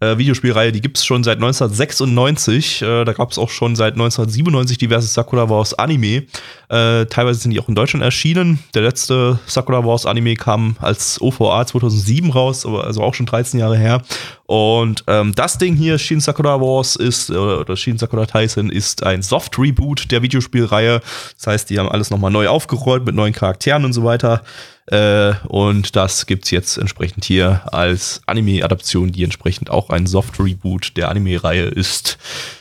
[0.00, 2.82] äh, äh, Videospielreihe, die gibt es schon seit 1996.
[2.82, 6.24] Äh, da gab es auch schon seit 1997 diverse Sakura Wars Anime.
[6.68, 8.58] Äh, teilweise sind die auch in Deutschland erschienen.
[8.74, 13.76] Der letzte Sakura Wars Anime kam als OVA 2007 raus, also auch schon 13 Jahre
[13.76, 14.02] her.
[14.46, 19.22] Und ähm, das Ding hier, Shin Sakura Wars, ist, oder Shin Sakura Tyson, ist ein
[19.22, 21.00] Soft-Reboot der Videospielreihe.
[21.36, 24.42] Das heißt, die haben alles nochmal neu aufgerollt mit neuen Charakteren und so weiter.
[24.90, 31.10] Äh, und das gibt's jetzt entsprechend hier als Anime-Adaption, die entsprechend auch ein Soft-Reboot der
[31.10, 32.18] Anime-Reihe ist.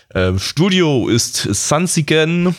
[0.09, 2.55] Äh, Studio ist Sansigen,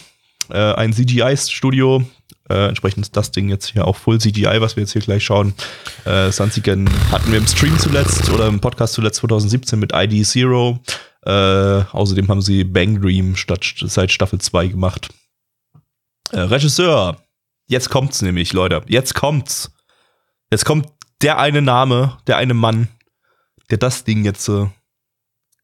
[0.51, 2.03] äh, ein CGI-Studio.
[2.49, 5.23] Äh, entsprechend ist das Ding jetzt hier auch Full CGI, was wir jetzt hier gleich
[5.23, 5.53] schauen.
[6.07, 10.79] Äh, Sansigen hatten wir im Stream zuletzt oder im Podcast zuletzt 2017 mit ID Zero.
[11.27, 15.11] Äh, außerdem haben sie Bang Dream statt, seit Staffel 2 gemacht.
[16.33, 17.19] Regisseur
[17.69, 18.83] Jetzt kommt's nämlich, Leute.
[18.89, 19.71] Jetzt kommt's.
[20.51, 20.89] Jetzt kommt
[21.23, 22.89] der eine Name, der eine Mann,
[23.71, 24.67] der das Ding jetzt äh,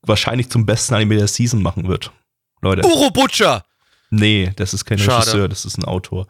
[0.03, 2.13] wahrscheinlich zum besten Anime der Season machen wird.
[2.61, 2.87] Leute.
[2.87, 3.65] Uro Butcher!
[4.11, 5.23] Nee, das ist kein Schade.
[5.23, 6.27] Regisseur, das ist ein Autor.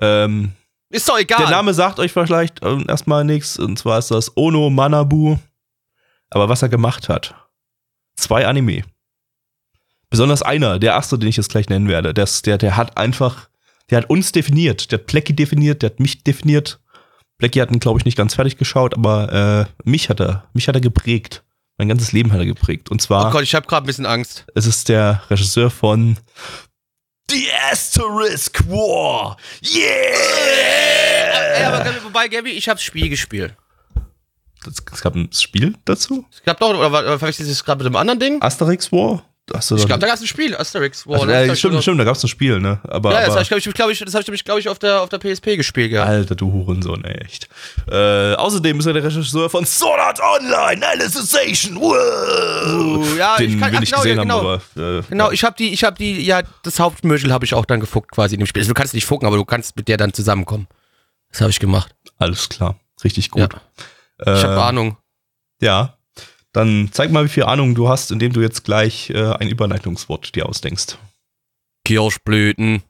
[0.00, 0.52] Ähm,
[0.90, 1.38] ist doch egal.
[1.38, 5.38] Der Name sagt euch vielleicht äh, erstmal nichts, und zwar ist das Ono Manabu.
[6.30, 7.34] Aber was er gemacht hat,
[8.16, 8.84] zwei Anime.
[10.10, 13.48] Besonders einer, der erste, den ich jetzt gleich nennen werde, der, der, der hat einfach,
[13.90, 16.80] der hat uns definiert, der hat Plecky definiert, der hat mich definiert.
[17.38, 20.68] Plecky hat ihn, glaube ich, nicht ganz fertig geschaut, aber äh, mich hat er, mich
[20.68, 21.42] hat er geprägt.
[21.76, 22.90] Mein ganzes Leben hat er geprägt.
[22.90, 23.28] Und zwar.
[23.28, 24.46] Oh Gott, ich habe gerade ein bisschen Angst.
[24.54, 26.16] Es ist der Regisseur von
[27.30, 29.36] The Asterisk War.
[29.62, 29.82] Yeah!
[31.56, 33.56] Ey, aber wobei, Gabby, ich habe Spiel gespielt.
[34.64, 36.24] Das, es gab ein Spiel dazu?
[36.32, 38.42] Ich glaube doch, oder, oder verwechselt das gerade mit dem anderen Ding?
[38.42, 39.24] Asterix War?
[39.52, 41.20] Hast du ich glaube, da gab es ein Spiel, Asterix War.
[41.20, 42.80] Also, äh, stimmt, stimmt, da gab es ein Spiel, ne?
[42.84, 45.10] Aber, ja, das habe ich, glaub ich, das hab ich, glaub ich, auf der, auf
[45.10, 46.04] der PSP gespielt, ja.
[46.04, 47.48] Alter, du Hurensohn, ey, echt.
[47.90, 53.06] Äh, außerdem ist er der Regisseur von Sword Art Online, Alicization, wow.
[53.06, 54.38] Uh, ja, Den ich kann, wir nicht genau, gesehen genau.
[54.38, 54.98] haben, aber.
[54.98, 57.80] Äh, Genau, ich habe die, ich habe die, ja, das Hauptmöschel habe ich auch dann
[57.80, 58.62] gefuckt quasi in dem Spiel.
[58.62, 60.68] Also, du kannst nicht fucken, aber du kannst mit der dann zusammenkommen.
[61.30, 61.94] Das habe ich gemacht.
[62.18, 63.52] Alles klar, richtig gut.
[63.52, 64.36] Ja.
[64.36, 64.96] Ich habe Äh, Ahnung.
[65.60, 65.98] Ja.
[66.54, 70.34] Dann zeig mal, wie viel Ahnung du hast, indem du jetzt gleich äh, ein Überleitungswort
[70.36, 70.96] dir ausdenkst.
[71.84, 72.82] Kirschblüten.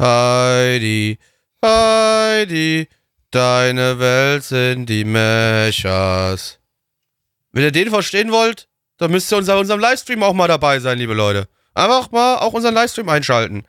[0.00, 1.18] Heidi,
[1.64, 2.88] Heidi,
[3.30, 6.58] deine Welt sind die Mechas.
[7.52, 10.98] Wenn ihr den verstehen wollt, dann müsst ihr unser, unserem Livestream auch mal dabei sein,
[10.98, 11.46] liebe Leute.
[11.74, 13.62] Einfach mal auch unseren Livestream einschalten.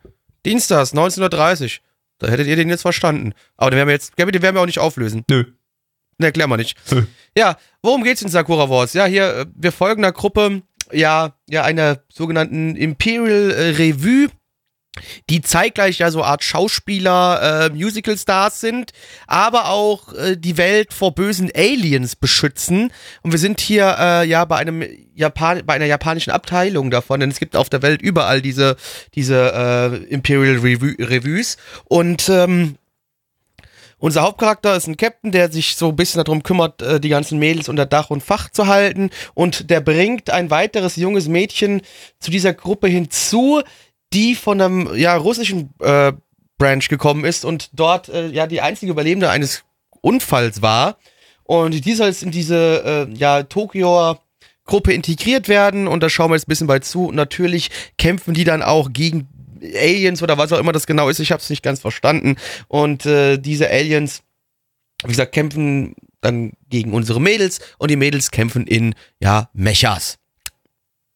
[0.43, 1.69] Dienstags, 19.30 Uhr.
[2.17, 3.33] Da hättet ihr den jetzt verstanden.
[3.57, 5.23] Aber den werden wir jetzt, den werden wir auch nicht auflösen.
[5.29, 5.45] Nö.
[6.19, 6.77] Ne, erklär mal nicht.
[6.89, 7.08] Hm.
[7.36, 8.93] Ja, worum geht's in Sakura Wars?
[8.93, 14.27] Ja, hier, äh, wir folgen einer Gruppe, ja, ja, einer sogenannten Imperial äh, Revue,
[15.29, 18.91] die zeitgleich ja so Art Schauspieler, äh, Musical-Stars sind,
[19.27, 22.91] aber auch äh, die Welt vor bösen Aliens beschützen.
[23.21, 27.29] Und wir sind hier äh, ja bei einem Japan bei einer japanischen Abteilung davon, denn
[27.29, 28.75] es gibt auf der Welt überall diese,
[29.15, 31.55] diese äh, Imperial Revue Revues.
[31.86, 32.75] Und ähm,
[33.99, 37.38] unser Hauptcharakter ist ein Captain, der sich so ein bisschen darum kümmert, äh, die ganzen
[37.38, 39.09] Mädels unter Dach und Fach zu halten.
[39.33, 41.81] Und der bringt ein weiteres junges Mädchen
[42.19, 43.62] zu dieser Gruppe hinzu,
[44.13, 46.13] die von einem ja, russischen äh,
[46.57, 49.63] Branch gekommen ist und dort äh, ja die einzige Überlebende eines
[50.01, 50.97] Unfalls war.
[51.43, 54.19] Und die soll jetzt in diese äh, ja, Tokioer
[54.65, 57.07] Gruppe integriert werden und da schauen wir jetzt ein bisschen bei zu.
[57.07, 59.27] Und natürlich kämpfen die dann auch gegen
[59.62, 61.19] Aliens oder was auch immer das genau ist.
[61.19, 62.36] Ich habe es nicht ganz verstanden.
[62.67, 64.24] Und äh, diese Aliens,
[65.04, 70.17] wie gesagt, kämpfen dann gegen unsere Mädels und die Mädels kämpfen in, ja, Mechas.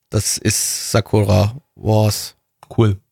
[0.09, 2.35] Das ist Sakura Wars.
[2.75, 3.02] Cool.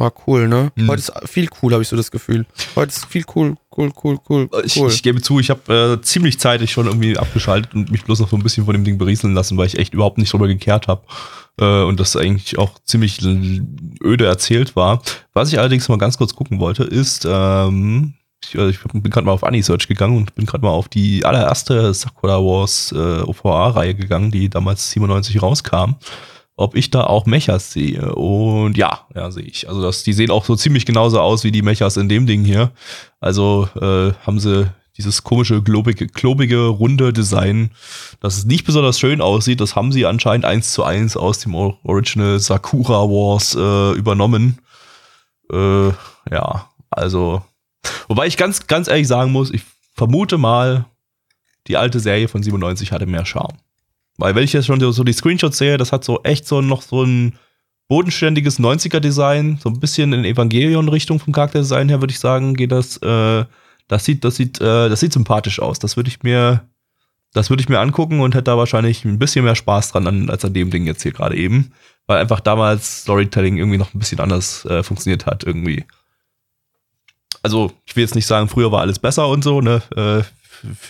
[0.00, 0.72] War cool, ne?
[0.76, 0.88] Mhm.
[0.88, 2.46] Heute ist viel cool, habe ich so das Gefühl.
[2.74, 4.48] Heute ist viel cool, cool, cool, cool.
[4.50, 4.62] cool.
[4.64, 8.20] Ich, ich gebe zu, ich habe äh, ziemlich zeitig schon irgendwie abgeschaltet und mich bloß
[8.20, 10.48] noch so ein bisschen von dem Ding berieseln lassen, weil ich echt überhaupt nicht drüber
[10.48, 11.02] gekehrt habe.
[11.60, 15.02] Äh, und das eigentlich auch ziemlich öde erzählt war.
[15.34, 19.26] Was ich allerdings mal ganz kurz gucken wollte, ist, ähm, ich, also ich bin gerade
[19.26, 23.94] mal auf Anisearch gegangen und bin gerade mal auf die allererste Sakura Wars äh, OVA-Reihe
[23.94, 25.96] gegangen, die damals 97 rauskam.
[26.60, 28.14] Ob ich da auch Mechas sehe.
[28.14, 29.66] Und ja, ja, sehe ich.
[29.66, 32.44] Also das, die sehen auch so ziemlich genauso aus wie die Mechas in dem Ding
[32.44, 32.72] hier.
[33.18, 37.70] Also äh, haben sie dieses komische, globige, klobige, runde Design,
[38.20, 39.62] das nicht besonders schön aussieht.
[39.62, 44.58] Das haben sie anscheinend eins zu eins aus dem Original Sakura Wars äh, übernommen.
[45.50, 45.88] Äh,
[46.30, 47.42] ja, also.
[48.06, 49.62] Wobei ich ganz, ganz ehrlich sagen muss, ich
[49.94, 50.84] vermute mal,
[51.68, 53.56] die alte Serie von 97 hatte mehr Charme.
[54.20, 56.82] Weil wenn ich jetzt schon so die Screenshots sehe, das hat so echt so noch
[56.82, 57.34] so ein
[57.88, 62.98] bodenständiges 90er-Design, so ein bisschen in Evangelion-Richtung vom Charakterdesign her, würde ich sagen, geht das,
[62.98, 63.44] äh,
[63.88, 65.80] das sieht, das sieht, äh, das sieht sympathisch aus.
[65.80, 66.68] Das würde ich mir,
[67.32, 70.30] das würde ich mir angucken und hätte da wahrscheinlich ein bisschen mehr Spaß dran an,
[70.30, 71.72] als an dem Ding jetzt hier gerade eben.
[72.06, 75.84] Weil einfach damals Storytelling irgendwie noch ein bisschen anders äh, funktioniert hat, irgendwie.
[77.42, 79.82] Also, ich will jetzt nicht sagen, früher war alles besser und so, ne?
[79.96, 80.22] Äh,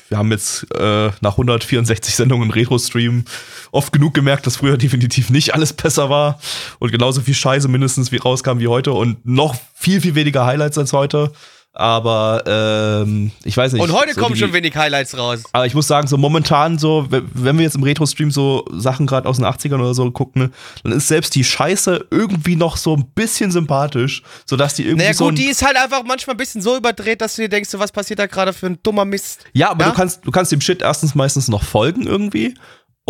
[0.09, 3.25] wir haben jetzt äh, nach 164 Sendungen Retro-Stream
[3.71, 6.41] oft genug gemerkt, dass früher definitiv nicht alles besser war
[6.79, 10.79] und genauso viel Scheiße mindestens wie rauskam wie heute und noch viel, viel weniger Highlights
[10.79, 11.33] als heute.
[11.73, 13.83] Aber ähm, ich weiß nicht.
[13.83, 15.45] Und heute so kommen die- schon wenig Highlights raus.
[15.53, 19.29] aber ich muss sagen, so momentan so, wenn wir jetzt im Retro-Stream so Sachen gerade
[19.29, 20.51] aus den 80ern oder so gucken, ne,
[20.83, 25.15] dann ist selbst die Scheiße irgendwie noch so ein bisschen sympathisch, sodass die irgendwie Naja
[25.15, 27.71] so gut, die ist halt einfach manchmal ein bisschen so überdreht, dass du dir denkst,
[27.71, 29.45] so, was passiert da gerade für ein dummer Mist.
[29.53, 29.91] Ja, aber Ja?
[29.91, 32.55] du kannst, du kannst dem Shit erstens meistens noch folgen irgendwie.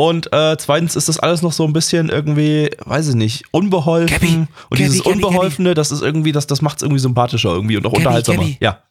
[0.00, 4.08] Und äh, zweitens ist das alles noch so ein bisschen irgendwie, weiß ich nicht, unbeholfen.
[4.08, 7.50] Gabby, und Gabby, dieses Gabby, Unbeholfene, das ist irgendwie, das, das macht es irgendwie sympathischer
[7.50, 8.38] irgendwie und auch unterhaltsamer.
[8.38, 8.56] Gabby.
[8.62, 8.82] Ja.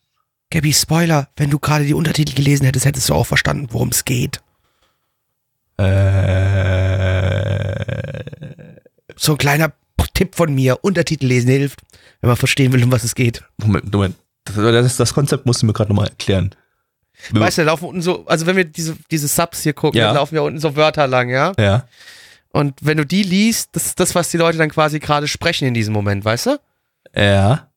[0.51, 4.05] Gabby, Spoiler, wenn du gerade die Untertitel gelesen hättest, hättest du auch verstanden, worum es
[4.05, 4.39] geht.
[5.77, 6.19] Äh,
[9.15, 9.73] So ein kleiner
[10.13, 11.81] Tipp von mir, Untertitel lesen hilft,
[12.21, 13.43] wenn man verstehen will, um was es geht.
[13.57, 14.15] Moment, Moment.
[14.45, 16.51] Das, das, das Konzept musst du mir gerade nochmal erklären.
[17.33, 17.39] Ja.
[17.41, 20.07] Weißt du, da laufen unten so, also wenn wir diese, diese Subs hier gucken, Ja.
[20.07, 21.53] dann laufen ja unten so Wörter lang, ja?
[21.59, 21.85] Ja.
[22.51, 25.67] Und wenn du die liest, das ist das, was die Leute dann quasi gerade sprechen
[25.67, 26.59] in diesem Moment, weißt du?
[27.15, 27.67] Ja.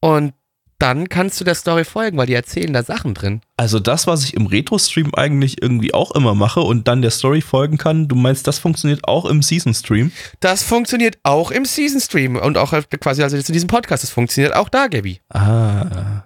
[0.00, 0.34] Und
[0.78, 3.40] dann kannst du der Story folgen, weil die erzählen da Sachen drin.
[3.56, 7.40] Also das, was ich im Retro-Stream eigentlich irgendwie auch immer mache und dann der Story
[7.40, 10.10] folgen kann, du meinst, das funktioniert auch im Season-Stream?
[10.40, 14.02] Das funktioniert auch im Season Stream und auch quasi also jetzt in diesem Podcast.
[14.02, 15.20] Das funktioniert auch da, Gabby.
[15.28, 16.24] Ah.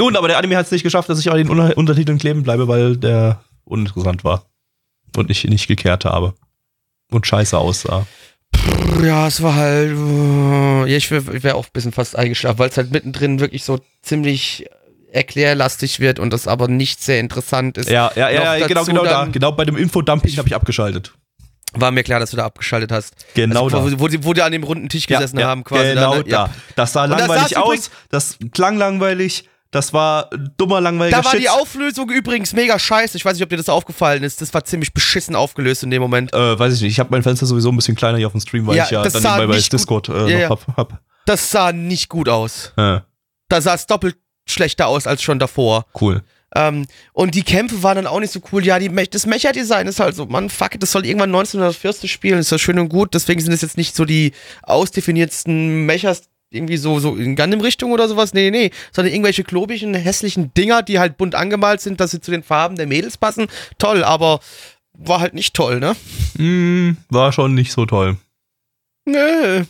[0.00, 2.42] Nun, aber der Anime hat es nicht geschafft, dass ich auch den Unter Untertiteln kleben
[2.42, 4.46] bleibe, weil der uninteressant war.
[5.16, 6.32] Und ich nicht gekehrt habe.
[7.10, 8.06] Und scheiße aussah.
[9.02, 9.90] Ja, es war halt.
[9.90, 13.64] äh, Ja, ich wäre wär auch ein bisschen fast eingeschlafen, weil es halt mittendrin wirklich
[13.64, 14.66] so ziemlich
[15.12, 17.90] erklärlastig wird und das aber nicht sehr interessant ist.
[17.90, 19.24] Ja, ja, ja, ja genau, genau da.
[19.26, 21.12] Genau bei dem Infodumping habe ich abgeschaltet.
[21.74, 23.14] War mir klar, dass du da abgeschaltet hast.
[23.34, 23.92] Genau also, da.
[23.98, 25.90] Wo, wo, die- wo die an dem runden Tisch gesessen ja, haben, quasi.
[25.90, 26.24] Genau ne?
[26.24, 26.30] da.
[26.46, 26.50] Ja.
[26.76, 27.90] Das sah Und das langweilig übrigens- aus.
[28.10, 29.44] Das klang langweilig.
[29.72, 31.42] Das war dummer, langweiliger Da war Shit.
[31.42, 33.16] die Auflösung übrigens mega scheiße.
[33.16, 34.40] Ich weiß nicht, ob dir das aufgefallen ist.
[34.40, 36.32] Das war ziemlich beschissen aufgelöst in dem Moment.
[36.34, 36.92] äh, weiß ich nicht.
[36.92, 38.90] Ich habe mein Fenster sowieso ein bisschen kleiner hier auf dem Stream, weil Ja, ich
[38.90, 40.48] ja das dann nebenbei bei Discord äh, Ja, noch ja.
[40.48, 40.76] hab.
[40.76, 41.00] hab.
[41.26, 42.72] Das sah nicht gut aus.
[42.76, 42.98] Äh,
[43.48, 44.16] Da sah es doppelt
[44.48, 45.86] schlechter aus als schon davor.
[46.00, 46.22] cool.
[46.56, 48.66] Ähm, und die Kämpfe waren dann auch nicht so cool.
[48.66, 52.10] Ja, die, Me- das Mecha-Design ist halt so, man, fuck it, das soll irgendwann 1940
[52.10, 53.14] spielen, ist ja schön und gut.
[53.14, 54.32] Deswegen sind es jetzt nicht so die
[54.64, 58.34] ausdefiniertsten Mechas, irgendwie so, so in Gundam-Richtung oder sowas.
[58.34, 62.30] Nee, nee, sondern irgendwelche klobigen, hässlichen Dinger, die halt bunt angemalt sind, dass sie zu
[62.30, 63.46] den Farben der Mädels passen.
[63.78, 64.40] Toll, aber
[64.94, 65.96] war halt nicht toll, ne?
[66.36, 68.16] Hm, war schon nicht so toll.
[69.06, 69.64] Nö.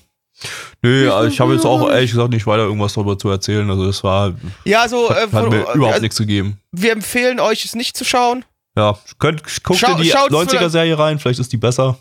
[0.83, 3.69] Nö, also ich habe jetzt auch ehrlich gesagt nicht weiter irgendwas darüber zu erzählen.
[3.71, 6.59] Also das war, Ja, so, äh, hat mir überhaupt also, nichts gegeben.
[6.73, 8.45] wir empfehlen euch, es nicht zu schauen.
[8.77, 11.99] Ja, könnt, guckt Schau- in die schaut's 90er-Serie rein, vielleicht ist die besser.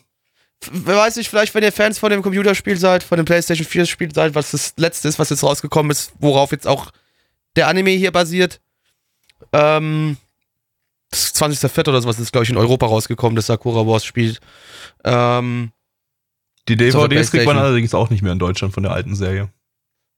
[0.72, 3.86] Wer weiß nicht, vielleicht, wenn ihr Fans von dem Computerspiel seid, von dem PlayStation 4
[3.86, 6.92] Spiel seid, was das letzte ist, was jetzt rausgekommen ist, worauf jetzt auch
[7.56, 8.60] der Anime hier basiert.
[9.54, 10.18] Ähm,
[11.10, 11.90] das 20.04.
[11.90, 14.38] oder sowas ist, glaube ich, in Europa rausgekommen, das Sakura Wars Spiel.
[15.04, 15.72] Ähm,
[16.68, 19.50] Die DVDs kriegt man allerdings auch nicht mehr in Deutschland von der alten Serie.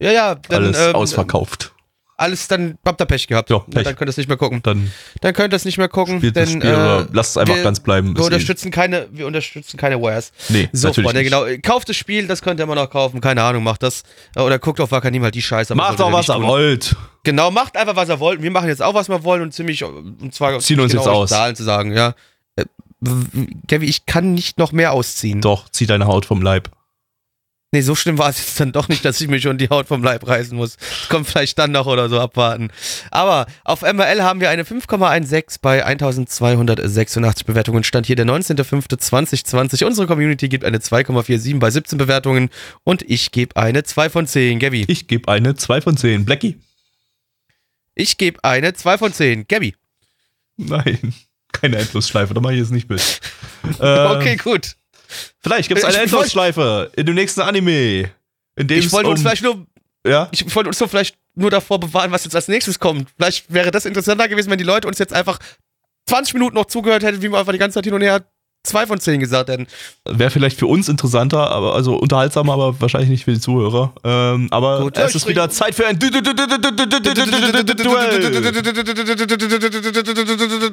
[0.01, 1.73] ja, ja, dann, Alles ähm, ausverkauft.
[2.21, 3.49] Alles, dann habt ihr Pech gehabt.
[3.49, 3.84] Ja, Pech.
[3.84, 4.62] Dann könnt ihr es nicht mehr gucken.
[4.63, 7.38] Dann Dann könnt ihr es nicht mehr gucken, spielt denn Spiel äh, oder lasst es
[7.38, 8.10] einfach wir- ganz bleiben.
[8.10, 10.31] wir Ist eh- unterstützen keine, wir unterstützen keine Wares.
[10.49, 11.45] Nee, So, natürlich Freunde, genau.
[11.63, 13.21] Kauft das Spiel, das könnt ihr immer noch kaufen.
[13.21, 14.03] Keine Ahnung, macht das.
[14.36, 15.73] Oder guckt auf Wakanim halt die Scheiße.
[15.75, 16.95] Macht ihr was ihr wollt.
[17.23, 18.41] Genau, macht einfach, was ihr wollt.
[18.41, 21.10] Wir machen jetzt auch, was wir wollen und ziemlich, und zwar Ziehen uns genau jetzt
[21.12, 21.29] aus.
[21.29, 22.13] Zahlen zu sagen, ja.
[22.55, 22.65] Äh,
[23.67, 25.41] Gavi, ich kann nicht noch mehr ausziehen.
[25.41, 26.69] Doch, zieh deine Haut vom Leib.
[27.73, 29.88] Nee, so schlimm war es jetzt dann doch nicht, dass ich mir schon die Haut
[29.88, 30.75] vom Leib reißen muss.
[30.75, 32.69] Das kommt vielleicht dann noch oder so abwarten.
[33.12, 37.86] Aber auf MRL haben wir eine 5,16 bei 1286 Bewertungen.
[37.86, 39.86] Stand hier der 19.05.2020.
[39.86, 42.49] Unsere Community gibt eine 2,47 bei 17 Bewertungen
[42.84, 44.60] und ich gebe eine 2 von 10.
[44.60, 44.84] Gabi.
[44.89, 46.25] Ich gebe eine 2 von 10.
[46.25, 46.60] Blackie.
[47.95, 49.47] Ich gebe eine 2 von 10.
[49.47, 49.75] Gabi.
[50.57, 51.13] Nein,
[51.53, 53.01] keine Endlosschleife, da mache ich jetzt nicht mit.
[53.79, 54.75] Okay, gut.
[55.39, 58.12] Vielleicht gibt es äh, eine Endlosschleife in dem nächsten Anime.
[58.56, 59.65] In dem ich wollte um, uns vielleicht nur.
[60.06, 60.30] Ja?
[60.32, 63.10] Ich wollte uns nur vielleicht nur davor bewahren, was jetzt als nächstes kommt.
[63.15, 65.39] Vielleicht wäre das interessanter gewesen, wenn die Leute uns jetzt einfach
[66.08, 68.26] 20 Minuten noch zugehört hätten, wie wir einfach die ganze Zeit hin und her
[68.63, 69.67] zwei von zehn gesagt hätten.
[70.06, 73.93] Wäre vielleicht für uns interessanter, aber also unterhaltsamer, aber wahrscheinlich nicht für die Zuhörer.
[74.04, 76.21] Ähm, aber Gut, es ist wieder Zeit für ein Duell.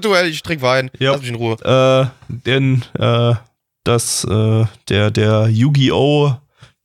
[0.00, 0.28] Duell.
[0.28, 0.90] Ich trinke Wein.
[0.98, 1.12] Ja.
[1.12, 1.56] Lass mich in Ruhe.
[1.62, 3.34] Äh, denn äh,
[3.88, 6.36] das äh, der der Yu-Gi-Oh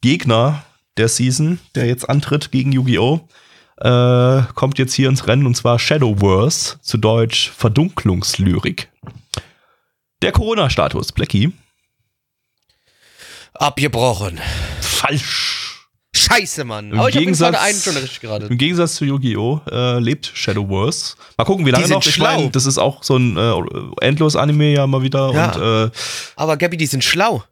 [0.01, 0.63] Gegner
[0.97, 3.27] der Season, der jetzt antritt gegen Yu-Gi-Oh,
[3.77, 8.89] äh, kommt jetzt hier ins Rennen und zwar Shadowverse, zu Deutsch Verdunklungslyrik.
[10.21, 11.51] Der Corona-Status, Blackie.
[13.53, 14.39] Abgebrochen.
[14.81, 15.62] Falsch.
[16.25, 16.91] Scheiße, Mann.
[16.91, 18.45] Im Aber ich Gegensatz- einen schon richtig gerade.
[18.47, 19.61] Im Gegensatz zu Yu-Gi-Oh!
[19.69, 21.15] Äh, lebt Shadowverse.
[21.37, 22.05] Mal gucken, wie lange noch.
[22.05, 23.53] Ich meine, das ist auch so ein äh,
[24.05, 25.31] Endlos-Anime ja mal wieder.
[25.33, 25.51] Ja.
[25.51, 25.91] Und äh,
[26.35, 27.43] Aber Gabi, die sind schlau.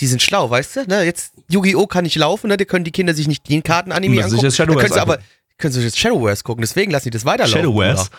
[0.00, 0.84] Die sind schlau, weißt du?
[0.86, 1.86] Ne, jetzt Yu-Gi-Oh!
[1.86, 2.56] kann nicht laufen, ne?
[2.56, 4.44] Da können die Kinder sich nicht den Karten-Anime Müssen sich angucken.
[4.46, 5.28] jetzt Shadowverse da können sie aber angucken.
[5.58, 7.60] können sie jetzt Shadowverse gucken, deswegen lassen die das weiterlaufen.
[7.62, 8.02] Shadowverse.
[8.02, 8.18] oder?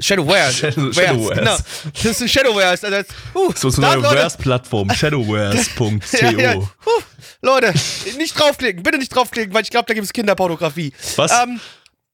[0.00, 0.72] Shadowverse.
[0.72, 1.40] Shadow- Verse, Shadowverse.
[1.40, 1.56] Genau.
[1.92, 2.86] Das ist ein Shadowverse.
[2.86, 5.92] Also, jetzt- uh, so ist da, eine neue Leute, Verse-Plattform, shadowverse.co.
[6.20, 6.54] Ja, ja.
[6.54, 7.02] Huh,
[7.42, 7.72] Leute,
[8.16, 10.92] nicht draufklicken, bitte nicht draufklicken, weil ich glaube, da gibt es Kinderpornografie.
[11.16, 11.32] Was?
[11.32, 11.60] Ähm,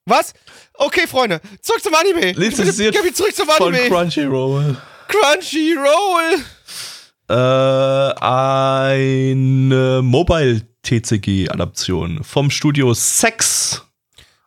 [0.06, 0.32] was?
[0.74, 2.32] Okay, Freunde, zurück zum Anime.
[2.32, 3.88] Lizenziert Gabi, zurück zum Von Anime.
[3.88, 4.76] Crunchyroll.
[5.08, 6.38] Crunchyroll.
[7.30, 7.34] Äh,
[9.34, 13.82] eine Mobile-TCG-Adaption vom Studio Sex.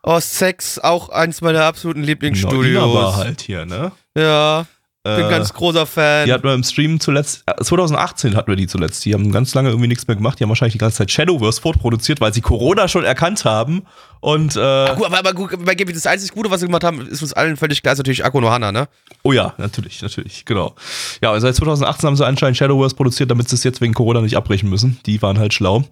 [0.04, 2.84] Oh, Sex, auch eins meiner absoluten Lieblingsstudios.
[2.84, 3.92] Ina war halt hier, ne?
[4.16, 4.66] Ja,
[5.04, 6.26] bin Äh, ganz großer Fan.
[6.26, 9.04] Die hatten wir im Stream zuletzt, äh, 2018 hatten wir die zuletzt.
[9.04, 10.38] Die haben ganz lange irgendwie nichts mehr gemacht.
[10.38, 13.82] Die haben wahrscheinlich die ganze Zeit Shadowverse fortproduziert, weil sie Corona schon erkannt haben
[14.22, 17.06] Und äh, Gut, aber, aber gut, bei GP das einzig Gute, was sie gemacht haben,
[17.08, 18.88] ist uns allen völlig klar, ist natürlich Akko no Hana, ne?
[19.24, 20.74] oh ja, natürlich, natürlich, genau.
[21.22, 24.20] Ja, und seit 2018 haben sie anscheinend Shadowverse produziert, damit sie es jetzt wegen Corona
[24.20, 24.98] nicht abbrechen müssen.
[25.06, 25.84] Die waren halt schlau.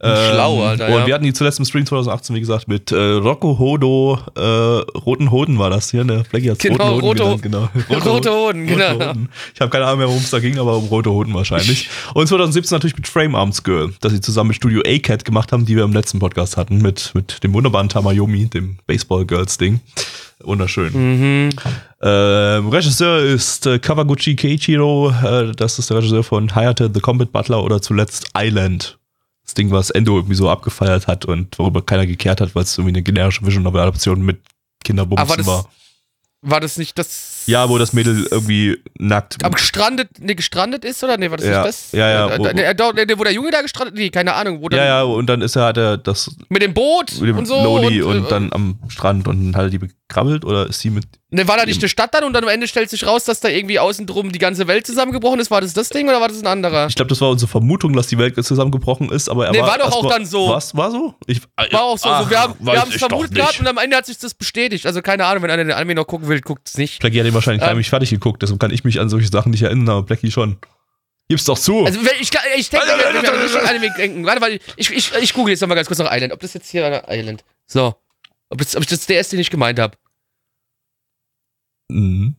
[0.00, 1.06] Schlau, Alter, Und ja.
[1.06, 4.40] wir hatten die zuletzt im Stream 2018, wie gesagt, mit äh, Rocco Hodo, äh,
[4.98, 6.24] Roten Hoden war das hier, ne?
[6.24, 8.00] Flecki hat's Genau, Roten Rote- Hoden genannt, genau.
[8.00, 8.94] Rote Hoden, genau.
[8.94, 9.28] Hoden.
[9.54, 11.88] Ich habe keine Ahnung mehr, worum es da ging, aber um Rote Hoden wahrscheinlich.
[12.14, 15.66] Und 2017 natürlich mit Frame Arms Girl, das sie zusammen mit Studio A-Cat gemacht haben,
[15.66, 19.80] die wir im letzten Podcast hatten, mit, mit dem wunderbaren Tamayomi, dem Baseball Girls Ding.
[20.42, 20.92] Wunderschön.
[20.92, 21.50] Mhm.
[22.02, 27.32] Ähm, Regisseur ist äh, Kawaguchi Keiichiro, äh, das ist der Regisseur von Hayate the Combat
[27.32, 28.98] Butler oder zuletzt Island.
[29.44, 32.76] Das Ding, was Endo irgendwie so abgefeiert hat und worüber keiner gekehrt hat, weil es
[32.76, 34.40] irgendwie eine generische Vision Novel Adaption mit
[34.84, 35.66] Kinderbumsen war.
[36.48, 37.42] War das nicht das.
[37.46, 39.44] Ja, wo das Mädel irgendwie nackt.
[39.44, 41.16] Aber gestrandet, ne, gestrandet ist, oder?
[41.16, 41.92] Nee, war das Ja, nicht das?
[41.92, 44.68] ja, ja, Äh, wo- doch, nee, wo der Junge da gestrandet, nee, keine Ahnung, wo
[44.68, 47.38] dann ja, ja, und dann ist er, hat er das mit dem Boot mit dem
[47.38, 47.62] und so.
[47.62, 51.04] Loli und, äh, dann am Strand und hat er die bekrabbelt oder ist sie mit.
[51.30, 53.40] Ne, war da nicht eine Stadt dann und dann am Ende stellt sich raus, dass
[53.40, 55.50] da irgendwie außen drum die ganze Welt zusammengebrochen ist?
[55.50, 56.86] War das das Ding oder war das ein anderer?
[56.86, 59.68] Ich glaube, das war unsere Vermutung, dass die Welt zusammengebrochen ist, aber er Nee, war,
[59.68, 60.48] war doch auch erstmal- dann so.
[60.48, 60.76] Was?
[60.76, 61.14] War so?
[61.26, 61.40] Ich,
[61.72, 62.08] War auch so.
[62.08, 63.40] Ach, so wir haben wir es ich vermutet nicht.
[63.40, 64.86] gehabt und am Ende hat sich das bestätigt.
[64.86, 67.00] Also keine Ahnung, wenn einer den Anime noch gucken will, guckt es nicht.
[67.00, 67.68] Blackie hat ihn wahrscheinlich Ähm.
[67.70, 70.58] heimlich fertig geguckt, deshalb kann ich mich an solche Sachen nicht erinnern, aber Blackie schon.
[71.28, 71.84] Gib's doch zu.
[71.84, 75.50] Also ich, ich denke, wir an Richtung Anime denken, warte, warte, ich, ich, ich google
[75.50, 76.32] jetzt nochmal ganz kurz noch Island.
[76.32, 77.42] Ob das jetzt hier Island.
[77.66, 77.96] So.
[78.50, 79.96] Ob, das, ob ich das der erste nicht gemeint habe.
[81.90, 82.36] mhm.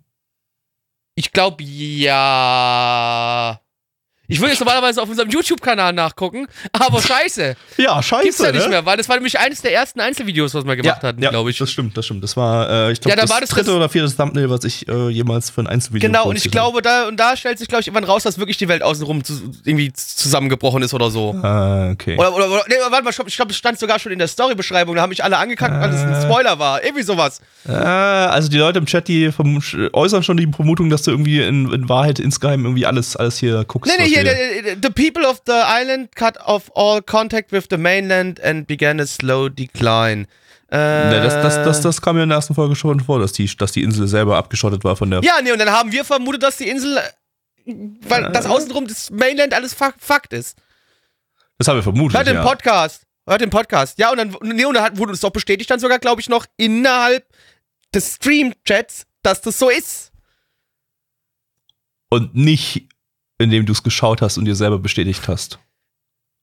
[1.15, 3.60] Ich glaube, ja.
[4.30, 7.56] Ich würde jetzt normalerweise auf unserem YouTube-Kanal nachgucken, aber scheiße.
[7.78, 8.24] Ja, scheiße.
[8.24, 8.70] Gibt's ja nicht ne?
[8.70, 11.52] mehr, weil das war nämlich eines der ersten Einzelvideos, was wir gemacht hatten, ja, glaube
[11.52, 11.58] ich.
[11.60, 12.24] Das stimmt, das stimmt.
[12.24, 14.88] Das war, äh, ich glaube, Ja, da das, das- dritte oder vierte Thumbnail, was ich
[14.88, 17.82] äh, jemals für ein Einzelvideo Genau, und ich glaube, da, und da stellt sich, glaube
[17.82, 21.36] ich, irgendwann raus, dass wirklich die Welt außenrum zu, irgendwie zusammengebrochen ist oder so.
[21.44, 22.18] Ah, okay.
[22.18, 24.96] Oder, oder, oder nee, warte mal, ich glaube, es stand sogar schon in der Story-Beschreibung,
[24.96, 26.84] da haben mich alle angekackt, weil das ein Spoiler war.
[26.84, 27.42] Irgendwie sowas.
[27.68, 29.30] Äh, also die Leute im Chat, die
[29.94, 33.63] äußern schon die Vermutung, dass du irgendwie in, in Wahrheit insgeheim irgendwie alles, alles hier
[33.66, 33.92] guckst.
[33.92, 38.40] Nee, nee, wir- the, people of the island cut off all contact with the mainland
[38.42, 40.28] and began a slow decline.
[40.70, 43.32] Äh, Nee, das, das, das, das kam ja in der ersten Folge schon vor, dass
[43.32, 45.22] die, dass die Insel selber abgeschottet war von der.
[45.22, 47.74] Ja, nee, und dann haben wir vermutet, dass die Insel, äh,
[48.08, 50.58] weil das außenrum das Mainland alles Fakt ist.
[51.58, 52.18] Das haben wir vermutet.
[52.18, 52.44] Hört den ja.
[52.44, 53.04] Podcast.
[53.26, 53.98] Hört den Podcast.
[53.98, 56.46] Ja, und dann, nee, und dann wurde uns doch bestätigt dann sogar, glaube ich, noch
[56.58, 57.26] innerhalb
[57.94, 60.12] des Stream-Chats, dass das so ist.
[62.10, 62.88] Und nicht,
[63.38, 65.60] indem du es geschaut hast und dir selber bestätigt hast.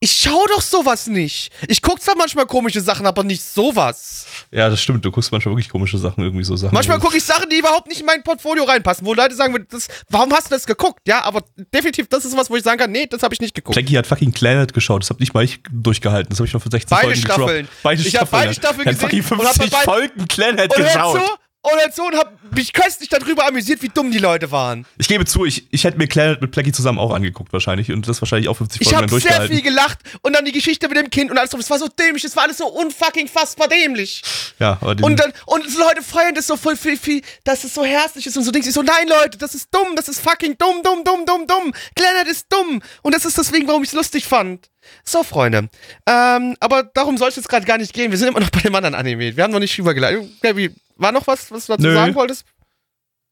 [0.00, 1.50] Ich schau doch sowas nicht.
[1.66, 4.26] Ich guck zwar manchmal komische Sachen, aber nicht sowas.
[4.50, 5.02] Ja, das stimmt.
[5.02, 6.74] Du guckst manchmal wirklich komische Sachen, irgendwie so Sachen.
[6.74, 9.88] Manchmal gucke ich Sachen, die überhaupt nicht in mein Portfolio reinpassen, wo Leute sagen, das,
[10.10, 11.00] warum hast du das geguckt?
[11.06, 13.54] Ja, aber definitiv, das ist was, wo ich sagen kann, nee, das habe ich nicht
[13.54, 13.76] geguckt.
[13.76, 15.02] Blackie hat fucking Planet geschaut.
[15.02, 16.28] Das hab nicht mal ich durchgehalten.
[16.28, 17.48] Das habe ich noch für 16 Beide Folgen Staffeln.
[17.48, 17.82] gedroppt.
[17.82, 18.52] Beide Ich hab beide.
[18.54, 21.18] Staffeln gesehen fucking und hab 50 bei beiden- Folgen Planet Und hör geschaut.
[21.20, 24.86] zu, und hör zu und hab mich köstlich darüber amüsiert, wie dumm die Leute waren.
[24.98, 28.06] Ich gebe zu, ich, ich hätte mir Planet mit Blackie zusammen auch angeguckt wahrscheinlich und
[28.06, 29.56] das wahrscheinlich auch 50 Ich Folgen habe dann sehr durchgehalten.
[29.56, 31.60] viel gelacht und dann die Geschichte mit dem Kind und alles drum.
[31.60, 34.22] Es war so dämlich, es war alles so unfucking fassbar dämlich.
[34.58, 37.74] ja, aber Und dann, und so Leute feiern das so voll viel, viel, dass es
[37.74, 38.66] so herzlich ist und so Dings.
[38.66, 41.72] Ich so, nein, Leute, das ist dumm, das ist fucking dumm, dumm, dumm, dumm, dumm.
[41.94, 42.82] Glenard ist dumm.
[43.02, 44.68] Und das ist deswegen, warum ich es lustig fand.
[45.02, 45.70] So, Freunde.
[46.06, 48.10] Ähm, aber darum soll es jetzt gerade gar nicht gehen.
[48.10, 49.34] Wir sind immer noch bei dem anderen Anime.
[49.34, 50.28] Wir haben noch nicht übergeleitet.
[50.42, 51.94] Gabi, war noch was, was du dazu Nö.
[51.94, 52.44] sagen wolltest?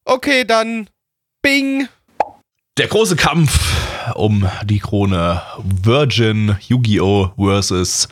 [0.04, 0.88] Okay, dann
[1.42, 1.88] Bing.
[2.78, 3.60] Der große Kampf
[4.14, 5.42] um die Krone.
[5.58, 7.32] Virgin Yu-Gi-Oh!
[7.36, 8.08] versus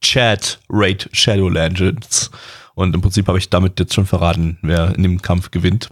[0.00, 2.30] Chat Raid Shadow Legends.
[2.74, 5.88] Und im Prinzip habe ich damit jetzt schon verraten, wer in dem Kampf gewinnt.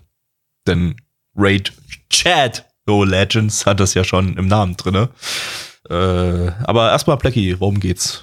[0.67, 0.97] Denn
[1.37, 1.73] Raid
[2.11, 5.11] Chat Oh Legends hat das ja schon im Namen drinne.
[5.91, 8.23] Äh, aber erstmal, Blackie, worum geht's?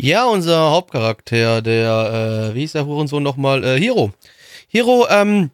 [0.00, 3.62] Ja, unser Hauptcharakter, der, äh, wie hieß der Hurensohn nochmal?
[3.62, 4.12] Äh, Hiro.
[4.68, 5.50] Hiro, ähm,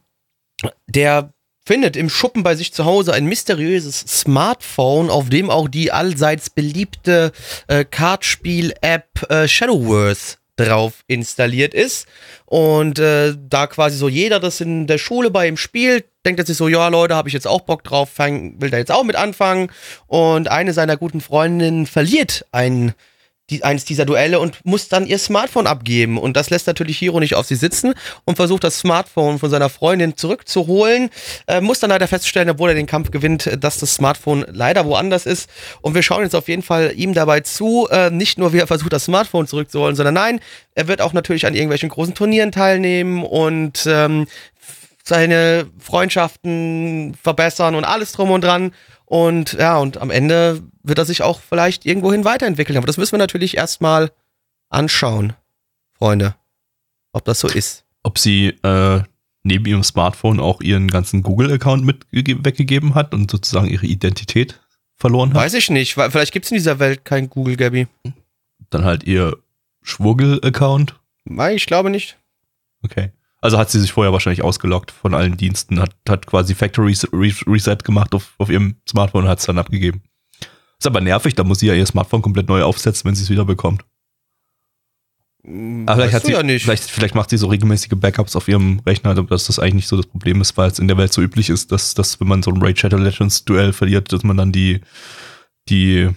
[0.86, 1.32] der
[1.66, 6.48] findet im Schuppen bei sich zu Hause ein mysteriöses Smartphone, auf dem auch die allseits
[6.48, 7.32] beliebte
[7.66, 12.06] äh, Kartspiel-App äh, Shadowverse drauf installiert ist.
[12.46, 16.46] Und äh, da quasi so jeder das in der Schule bei ihm spielt, denkt er
[16.46, 19.04] sich so, ja Leute, habe ich jetzt auch Bock drauf, fang, will da jetzt auch
[19.04, 19.70] mit anfangen.
[20.06, 22.94] Und eine seiner guten Freundinnen verliert ein
[23.50, 26.18] die, eines dieser Duelle und muss dann ihr Smartphone abgeben.
[26.18, 27.94] Und das lässt natürlich Hiro nicht auf sie sitzen
[28.24, 31.10] und versucht das Smartphone von seiner Freundin zurückzuholen.
[31.46, 35.26] Äh, muss dann leider feststellen, obwohl er den Kampf gewinnt, dass das Smartphone leider woanders
[35.26, 35.48] ist.
[35.80, 37.88] Und wir schauen jetzt auf jeden Fall ihm dabei zu.
[37.90, 40.40] Äh, nicht nur, wie er versucht, das Smartphone zurückzuholen, sondern nein,
[40.74, 44.26] er wird auch natürlich an irgendwelchen großen Turnieren teilnehmen und ähm,
[45.08, 48.72] seine Freundschaften verbessern und alles drum und dran.
[49.06, 52.76] Und ja, und am Ende wird er sich auch vielleicht irgendwohin weiterentwickeln.
[52.76, 54.10] Aber das müssen wir natürlich erstmal
[54.68, 55.32] anschauen.
[55.94, 56.34] Freunde.
[57.12, 57.84] Ob das so ist.
[58.02, 59.02] Ob sie äh,
[59.42, 64.60] neben ihrem Smartphone auch ihren ganzen Google-Account mit weggegeben hat und sozusagen ihre Identität
[64.94, 65.36] verloren hat.
[65.36, 65.96] Weiß ich nicht.
[65.96, 67.86] weil Vielleicht gibt es in dieser Welt kein Google, Gabby.
[68.70, 69.38] Dann halt ihr
[69.82, 70.96] Schwuggel-Account.
[71.24, 72.18] Nein, ich glaube nicht.
[72.82, 73.10] Okay.
[73.40, 77.76] Also hat sie sich vorher wahrscheinlich ausgeloggt von allen Diensten, hat, hat quasi Factory Reset
[77.84, 80.02] gemacht auf, auf ihrem Smartphone und hat es dann abgegeben.
[80.78, 83.30] Ist aber nervig, da muss sie ja ihr Smartphone komplett neu aufsetzen, wenn sie es
[83.30, 83.84] wieder bekommt.
[85.44, 86.40] Aber vielleicht, hat sie, ja.
[86.40, 89.96] Vielleicht, vielleicht macht sie so regelmäßige Backups auf ihrem Rechner, dass das eigentlich nicht so
[89.96, 92.42] das Problem ist, weil es in der Welt so üblich ist, dass, dass wenn man
[92.42, 94.80] so ein Raid Shadow Legends Duell verliert, dass man dann die,
[95.68, 96.10] die,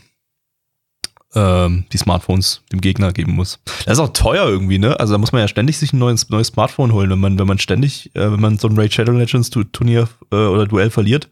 [1.34, 3.60] ähm, die Smartphones dem Gegner geben muss.
[3.86, 5.00] Das ist auch teuer irgendwie, ne?
[5.00, 7.48] Also da muss man ja ständig sich ein neues, neues Smartphone holen, wenn man, wenn
[7.48, 11.30] man ständig, äh, wenn man so ein Raid Shadow Legends Turnier äh, oder Duell verliert,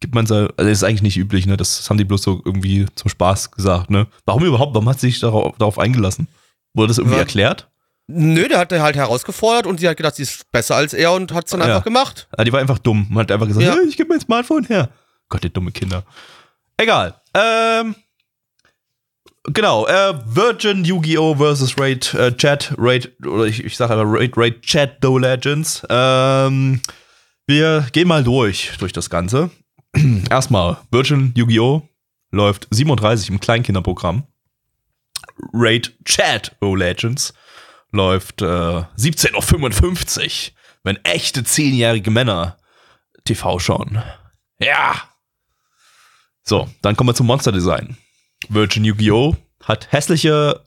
[0.00, 1.56] gibt man so, also das ist eigentlich nicht üblich, ne?
[1.56, 4.06] Das, das haben die bloß so irgendwie zum Spaß gesagt, ne?
[4.26, 4.74] Warum überhaupt?
[4.74, 6.28] Warum hat sie sich darauf, darauf eingelassen?
[6.74, 7.22] Wurde das irgendwie Ja.
[7.22, 7.68] erklärt?
[8.10, 11.12] Nö, der hat er halt herausgefordert und sie hat gedacht, sie ist besser als er
[11.12, 11.66] und hat es dann Ja.
[11.66, 12.26] einfach gemacht.
[12.36, 13.06] Ah, die war einfach dumm.
[13.10, 13.74] Man hat einfach gesagt, Ja.
[13.74, 14.88] hey, ich gebe mein Smartphone her.
[15.28, 16.04] Gott, die dumme Kinder.
[16.78, 17.20] Egal.
[17.34, 17.94] Ähm,
[19.52, 19.86] genau.
[19.86, 21.36] Äh, Virgin Yu-Gi-Oh!
[21.36, 22.74] versus Raid äh, Chat.
[22.78, 25.82] Raid, oder ich, ich sage aber Raid, Raid Chat Do Legends.
[25.88, 26.80] Ähm,
[27.46, 29.50] wir gehen mal durch, durch das Ganze.
[30.30, 31.82] Erstmal, Virgin Yu-Gi-Oh!
[32.30, 34.24] läuft 37 im Kleinkinderprogramm.
[35.52, 37.32] Raid Chat O Legends
[37.90, 42.58] läuft äh, 17.55 Uhr, wenn echte zehnjährige Männer
[43.24, 44.02] TV schauen.
[44.58, 45.02] Ja!
[46.42, 47.96] So, dann kommen wir zum Monster Design.
[48.48, 49.36] Virgin Yu-Gi-Oh!
[49.64, 50.60] hat hässliche,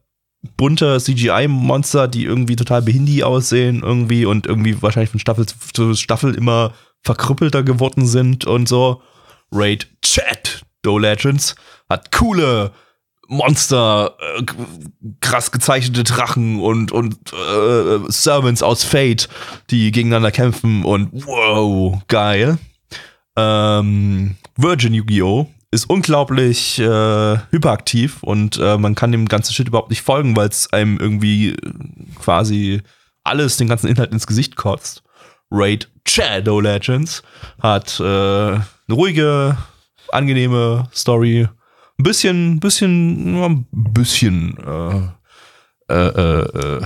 [0.58, 6.36] bunte CGI-Monster, die irgendwie total behindi aussehen, irgendwie und irgendwie wahrscheinlich von Staffel zu Staffel
[6.36, 9.02] immer verkrüppelter geworden sind und so.
[9.52, 11.56] Raid Chat Do Legends
[11.90, 12.72] hat coole
[13.28, 14.44] Monster, äh,
[15.22, 19.30] krass gezeichnete Drachen und, und äh, Servants aus Fate,
[19.70, 22.58] die gegeneinander kämpfen und wow, geil.
[23.38, 25.48] Ähm, Virgin Yu-Gi-Oh!
[25.72, 30.50] Ist unglaublich äh, hyperaktiv und äh, man kann dem ganzen Shit überhaupt nicht folgen, weil
[30.50, 31.74] es einem irgendwie äh,
[32.20, 32.82] quasi
[33.24, 35.04] alles, den ganzen Inhalt ins Gesicht kotzt.
[35.50, 37.24] Raid Shadow Legends
[37.62, 39.58] hat äh, eine ruhige,
[40.12, 41.48] angenehme Story.
[41.98, 46.82] Ein bisschen, bisschen, nur ein bisschen äh, äh, äh, äh,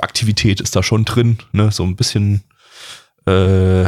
[0.00, 1.70] Aktivität ist da schon drin, ne?
[1.72, 2.42] So ein bisschen
[3.26, 3.84] äh,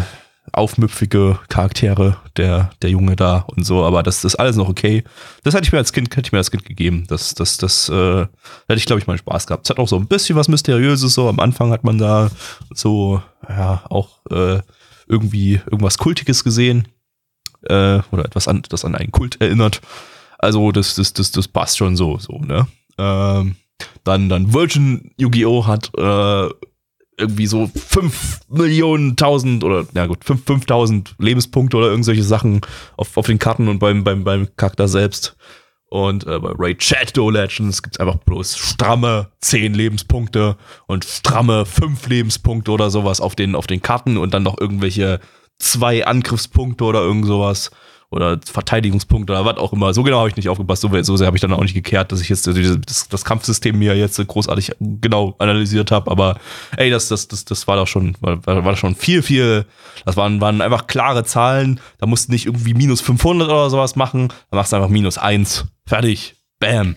[0.59, 5.05] aufmüpfige Charaktere, der, der Junge da und so, aber das ist alles noch okay.
[5.45, 7.05] Das hätte ich mir als Kind, hätte ich mir als Kind gegeben.
[7.09, 8.27] Das, das, das, äh,
[8.67, 9.67] hätte ich, glaube ich, mal Spaß gehabt.
[9.67, 12.31] Es hat auch so ein bisschen was Mysteriöses, so am Anfang hat man da
[12.75, 14.61] so, ja, auch äh,
[15.07, 16.89] irgendwie irgendwas Kultiges gesehen.
[17.63, 19.81] Äh, oder etwas an, das an einen Kult erinnert.
[20.39, 22.69] Also, das, das, das, das passt schon so, so, ne?
[22.99, 23.57] Ähm,
[24.05, 25.67] dann, dann Virgin Yu-Gi-Oh!
[25.67, 26.49] hat äh,
[27.19, 32.61] irgendwie so 5 Millionen, 1000 oder, na gut, 5, 5000 Lebenspunkte oder irgendwelche Sachen
[32.97, 35.37] auf, auf den Karten und beim, beim, beim Charakter selbst.
[35.91, 40.57] Und äh, bei Raid Shadow Legends gibt's einfach bloß stramme 10 Lebenspunkte
[40.87, 45.21] und stramme 5 Lebenspunkte oder sowas auf den, auf den Karten und dann noch irgendwelche
[45.59, 47.71] zwei Angriffspunkte oder irgend sowas
[48.11, 49.93] oder Verteidigungspunkte oder was auch immer.
[49.93, 52.11] So genau habe ich nicht aufgepasst, so, so sehr habe ich dann auch nicht gekehrt,
[52.11, 56.11] dass ich jetzt das, das Kampfsystem mir jetzt großartig genau analysiert habe.
[56.11, 56.39] Aber
[56.77, 59.67] ey, das, das, das, das war doch schon, war, war schon viel, viel.
[60.07, 61.81] Das waren, waren einfach klare Zahlen.
[61.99, 64.29] Da musst du nicht irgendwie minus 500 oder sowas machen.
[64.51, 65.67] Da machst du einfach minus 1.
[65.87, 66.37] Fertig.
[66.61, 66.97] Bam.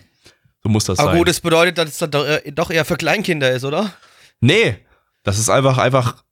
[0.62, 1.18] So muss das Aber sein.
[1.18, 3.92] gut, das bedeutet, dass es dann doch, äh, doch eher für Kleinkinder ist, oder?
[4.40, 4.78] Nee,
[5.24, 6.22] das ist einfach, einfach,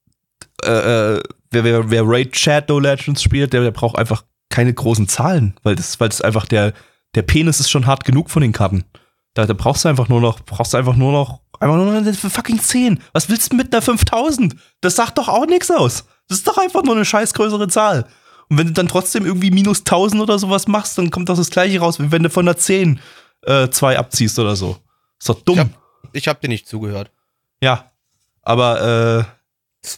[0.65, 5.09] äh, äh, wer, wer, wer Raid Shadow Legends spielt, der, der braucht einfach keine großen
[5.09, 6.75] Zahlen, weil das, weil das einfach der,
[7.15, 8.85] der Penis ist schon hart genug von den Karten.
[9.35, 11.95] Da, da brauchst du einfach nur noch, brauchst du einfach nur noch, einfach nur noch
[11.95, 13.01] eine fucking 10.
[13.13, 14.57] Was willst du mit einer 5000?
[14.81, 16.05] Das sagt doch auch nichts aus.
[16.29, 18.07] Das ist doch einfach nur eine scheiß größere Zahl.
[18.49, 21.51] Und wenn du dann trotzdem irgendwie minus 1000 oder sowas machst, dann kommt das das
[21.51, 23.01] gleiche raus, wie wenn du von der 10
[23.43, 24.77] äh, zwei abziehst oder so.
[25.19, 25.59] Ist doch dumm.
[25.59, 25.71] Ich hab,
[26.13, 27.13] ich hab dir nicht zugehört.
[27.63, 27.91] Ja.
[28.43, 29.40] Aber, äh,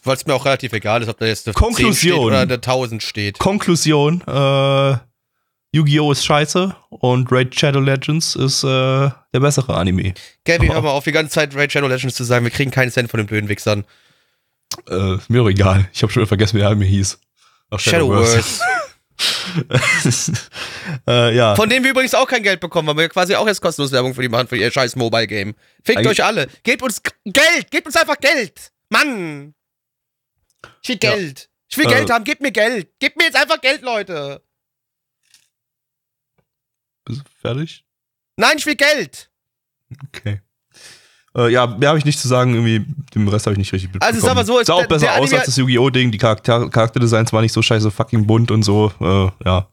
[0.03, 1.95] Weil es mir auch relativ egal ist, ob da jetzt eine 10 Konklusion.
[1.95, 3.37] steht oder eine 1000 steht.
[3.39, 4.97] Konklusion, äh,
[5.75, 6.11] Yu-Gi-Oh!
[6.11, 10.13] ist scheiße und Raid Shadow Legends ist äh, der bessere Anime.
[10.45, 12.45] Gabby, hör mal auf, die ganze Zeit Raid Shadow Legends zu sagen.
[12.45, 13.83] Wir kriegen keinen Cent von den blöden Wichsern.
[14.87, 15.89] Äh, mir auch egal.
[15.93, 17.19] Ich habe schon vergessen, wie der Anime hieß.
[17.71, 18.61] Ach, Shadowverse.
[21.07, 21.55] äh, ja.
[21.55, 24.13] Von denen wir übrigens auch kein Geld bekommen, weil wir quasi auch jetzt kostenlos Werbung
[24.13, 25.55] für die machen, für ihr scheiß Mobile Game.
[25.83, 26.47] Fickt Eigentlich- euch alle.
[26.63, 27.71] Gebt uns Geld.
[27.71, 28.71] Gebt uns einfach Geld.
[28.89, 29.53] Mann.
[30.81, 31.15] Ich will Ja.
[31.15, 31.49] Geld.
[31.69, 31.89] Ich will Äh.
[31.89, 32.23] Geld haben.
[32.23, 32.99] Gebt mir Geld.
[32.99, 34.43] Gebt mir jetzt einfach Geld, Leute.
[37.05, 37.85] Bist du fertig?
[38.37, 39.29] Nein, ich will Geld.
[40.07, 40.41] Okay.
[41.35, 42.85] Äh, ja, mehr habe ich nicht zu sagen, irgendwie,
[43.15, 45.33] dem Rest habe ich nicht richtig Also, sag mal so, ist sah auch besser aus
[45.33, 45.89] als das Yu-Gi-Oh!
[45.89, 46.11] Ding.
[46.11, 48.91] Die Charakter Charakterdesigns waren nicht so scheiße fucking bunt und so.
[48.99, 49.69] Äh, ja.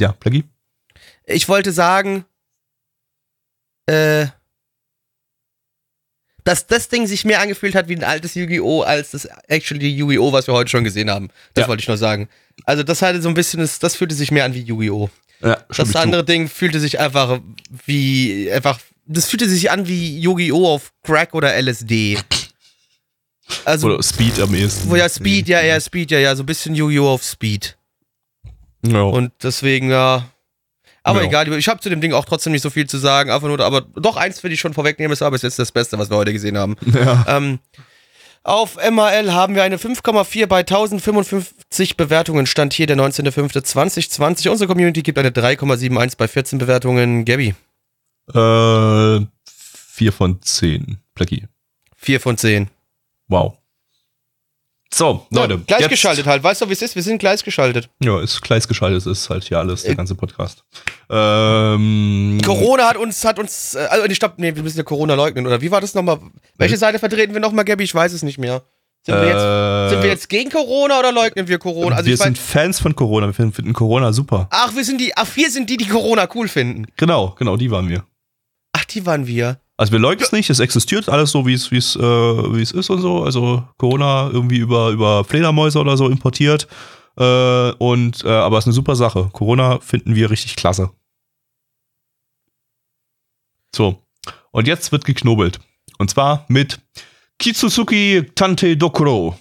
[0.00, 0.44] Ja, Plaggy?
[1.26, 2.24] Ich wollte sagen,
[3.86, 4.26] äh,
[6.44, 8.82] dass das Ding sich mehr angefühlt hat wie ein altes Yu-Gi-Oh!
[8.82, 10.32] als das actually Yu-Gi-Oh!
[10.32, 11.30] was wir heute schon gesehen haben.
[11.54, 11.68] Das Ja.
[11.68, 12.28] wollte ich nur sagen.
[12.64, 15.08] Also das hatte so ein bisschen, das, das fühlte sich mehr an wie Yu-Gi-Oh!
[15.42, 15.98] Ja, Das zu.
[15.98, 17.40] andere Ding fühlte sich einfach
[17.86, 20.66] wie, einfach, das fühlte sich an wie Yu-Gi-Oh!
[20.68, 22.18] auf Crack oder LSD.
[23.66, 24.88] Also, Oder Speed am ehesten.
[24.88, 27.08] wo ja Speed, ja, eher Speed, ja, ja, so ein bisschen Yu-Gi-Oh!
[27.08, 27.76] auf Speed.
[28.86, 29.02] Ja.
[29.02, 30.28] Und deswegen, ja.
[31.06, 31.26] Aber Ja.
[31.28, 33.30] egal, ich habe zu dem Ding auch trotzdem nicht so viel zu sagen.
[33.30, 35.98] Einfach nur, aber doch eins will ich schon vorwegnehmen, ist aber ist jetzt das Beste,
[35.98, 36.76] was wir heute gesehen haben.
[36.94, 37.24] ja.
[37.28, 37.58] Ähm,
[38.42, 42.46] auf MAL haben wir eine 5,4 bei 1055 Bewertungen.
[42.46, 44.48] Stand hier der 19.05.2020.
[44.50, 47.24] Unsere Community gibt eine 3,71 bei 14 Bewertungen.
[47.24, 47.54] Gabby,
[48.34, 50.98] Äh, vier von zehn.
[51.14, 51.44] Plaggy.
[51.96, 52.68] 4 von 10.
[53.28, 53.54] Wow.
[54.94, 55.54] So, Leute.
[55.54, 56.44] Ja, gleichgeschaltet halt.
[56.44, 56.94] Weißt du, wie es ist?
[56.94, 57.90] Wir sind gleichgeschaltet.
[58.00, 60.62] Ja, ist gleichgeschaltet, ist halt hier alles, der ganze Podcast.
[61.10, 65.48] Ähm, Corona hat uns, hat uns, äh, also, stopp, nee, wir müssen ja Corona leugnen,
[65.48, 66.20] oder wie war das nochmal?
[66.58, 67.82] Welche Seite vertreten wir nochmal, Gabby?
[67.82, 68.62] Ich weiß es nicht mehr.
[69.02, 71.96] Sind wir, jetzt, äh, sind wir jetzt gegen Corona oder leugnen wir Corona?
[71.96, 73.26] Also wir ich sind Fans von Corona.
[73.26, 74.46] Wir finden, finden Corona super.
[74.50, 76.86] ach, wir sind die, ach, wir sind die, die Corona cool finden.
[76.96, 78.04] Genau, genau, die waren wir.
[78.72, 79.58] Ach, die waren wir.
[79.76, 82.62] Also wir leugnen es nicht, es existiert alles so, wie es, wie es, äh, wie
[82.62, 83.24] es ist und so.
[83.24, 86.68] Also Corona irgendwie über, über Fledermäuse oder so importiert.
[87.16, 89.30] Äh, und, äh, aber es ist eine super Sache.
[89.32, 90.90] Corona finden wir richtig klasse.
[93.74, 94.04] So.
[94.52, 95.58] Und jetzt wird geknobelt.
[95.98, 96.80] Und zwar mit
[97.40, 99.36] Kitsuzuki Tante Dokuro.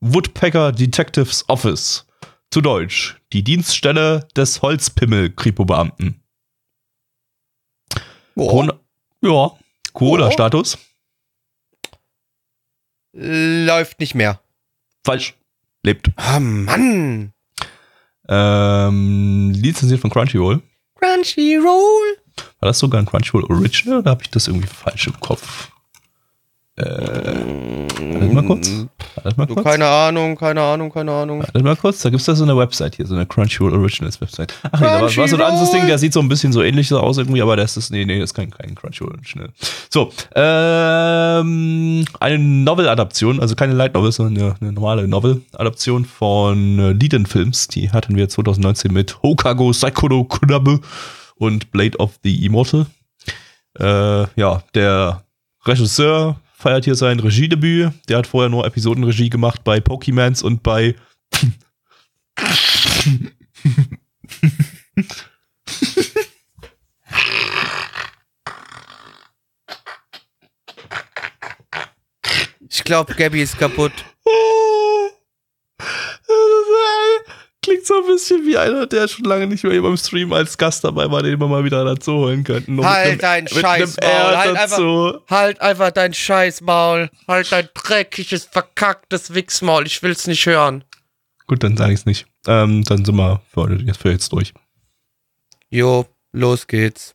[0.00, 2.06] Woodpecker Detectives Office.
[2.50, 3.16] Zu Deutsch.
[3.32, 6.22] Die Dienststelle des Holzpimmel-Kripo-Beamten.
[8.34, 8.78] Corona,
[9.22, 9.52] ja.
[9.92, 10.78] Corona-Status.
[13.12, 14.40] Läuft nicht mehr.
[15.04, 15.34] Falsch.
[15.82, 16.10] Lebt.
[16.16, 17.32] Ah, Mann.
[18.28, 20.60] Ähm, lizenziert von Crunchyroll.
[20.96, 22.18] Crunchyroll.
[22.60, 25.70] War das sogar ein Crunchyroll Original oder habe ich das irgendwie falsch im Kopf?
[26.76, 26.84] Äh,
[28.20, 28.70] warte mal kurz.
[29.22, 29.66] Warte mal Du, kurz.
[29.66, 31.40] keine Ahnung, keine Ahnung, keine Ahnung.
[31.40, 34.52] Warte mal kurz, da gibt's da so eine Website hier, so eine Crunchyroll Originals Website.
[34.70, 36.62] Ach nee, da war, war so ein anderes Ding, der sieht so ein bisschen so
[36.62, 39.48] ähnlich so aus irgendwie, aber das ist, nee, nee, das ist kein, kein Crunchyroll Original.
[39.90, 46.92] So, ähm, eine Novel-Adaption, also keine Light Novel, sondern eine, eine normale Novel-Adaption von äh,
[46.92, 50.80] Liden Films, die hatten wir 2019 mit Hokago Saikoro Kunabe
[51.36, 52.86] und Blade of the Immortal.
[53.78, 55.22] Äh, ja, der
[55.66, 57.92] Regisseur feiert hier sein Regiedebüt.
[58.08, 60.94] Der hat vorher nur Episodenregie gemacht bei Pokemans und bei
[72.68, 73.92] Ich glaube, Gabby ist kaputt.
[77.86, 80.58] Klingt so ein bisschen wie einer, der schon lange nicht mehr hier beim Stream als
[80.58, 82.84] Gast dabei war, den wir mal wieder dazu holen könnten.
[82.84, 85.18] Halt dein Scheißmaul, halt dazu.
[85.28, 87.10] Halt einfach dein Scheißmaul.
[87.28, 89.86] Halt dein dreckiges, verkacktes Wichsmaul.
[89.86, 90.84] Ich will's nicht hören.
[91.46, 92.26] Gut, dann sage ich es nicht.
[92.46, 94.52] Ähm, dann sind wir für, jetzt für jetzt durch.
[95.70, 97.14] Jo, los geht's.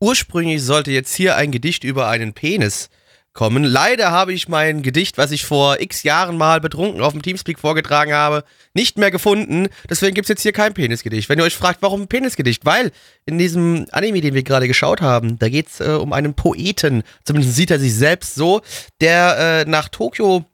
[0.00, 2.90] Ursprünglich sollte jetzt hier ein Gedicht über einen Penis
[3.34, 3.64] kommen.
[3.64, 7.58] Leider habe ich mein Gedicht, was ich vor x Jahren mal betrunken auf dem Teamspeak
[7.58, 9.68] vorgetragen habe, nicht mehr gefunden.
[9.90, 11.28] Deswegen gibt's jetzt hier kein Penisgedicht.
[11.28, 12.64] Wenn ihr euch fragt, warum ein Penisgedicht?
[12.64, 12.92] Weil
[13.26, 17.02] in diesem Anime, den wir gerade geschaut haben, da geht's äh, um einen Poeten.
[17.24, 18.62] Zumindest sieht er sich selbst so,
[19.00, 20.44] der äh, nach Tokio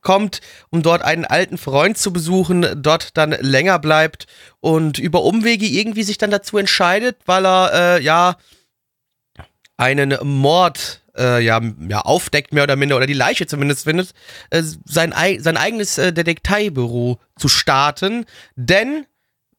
[0.00, 4.26] kommt, um dort einen alten Freund zu besuchen, dort dann länger bleibt
[4.60, 8.36] und über Umwege irgendwie sich dann dazu entscheidet, weil er äh, ja
[9.76, 14.12] einen Mord äh, ja, ja aufdeckt mehr oder minder oder die Leiche zumindest findet,
[14.50, 18.24] äh, sein, ei sein eigenes äh, Detektivbüro zu starten,
[18.56, 19.06] denn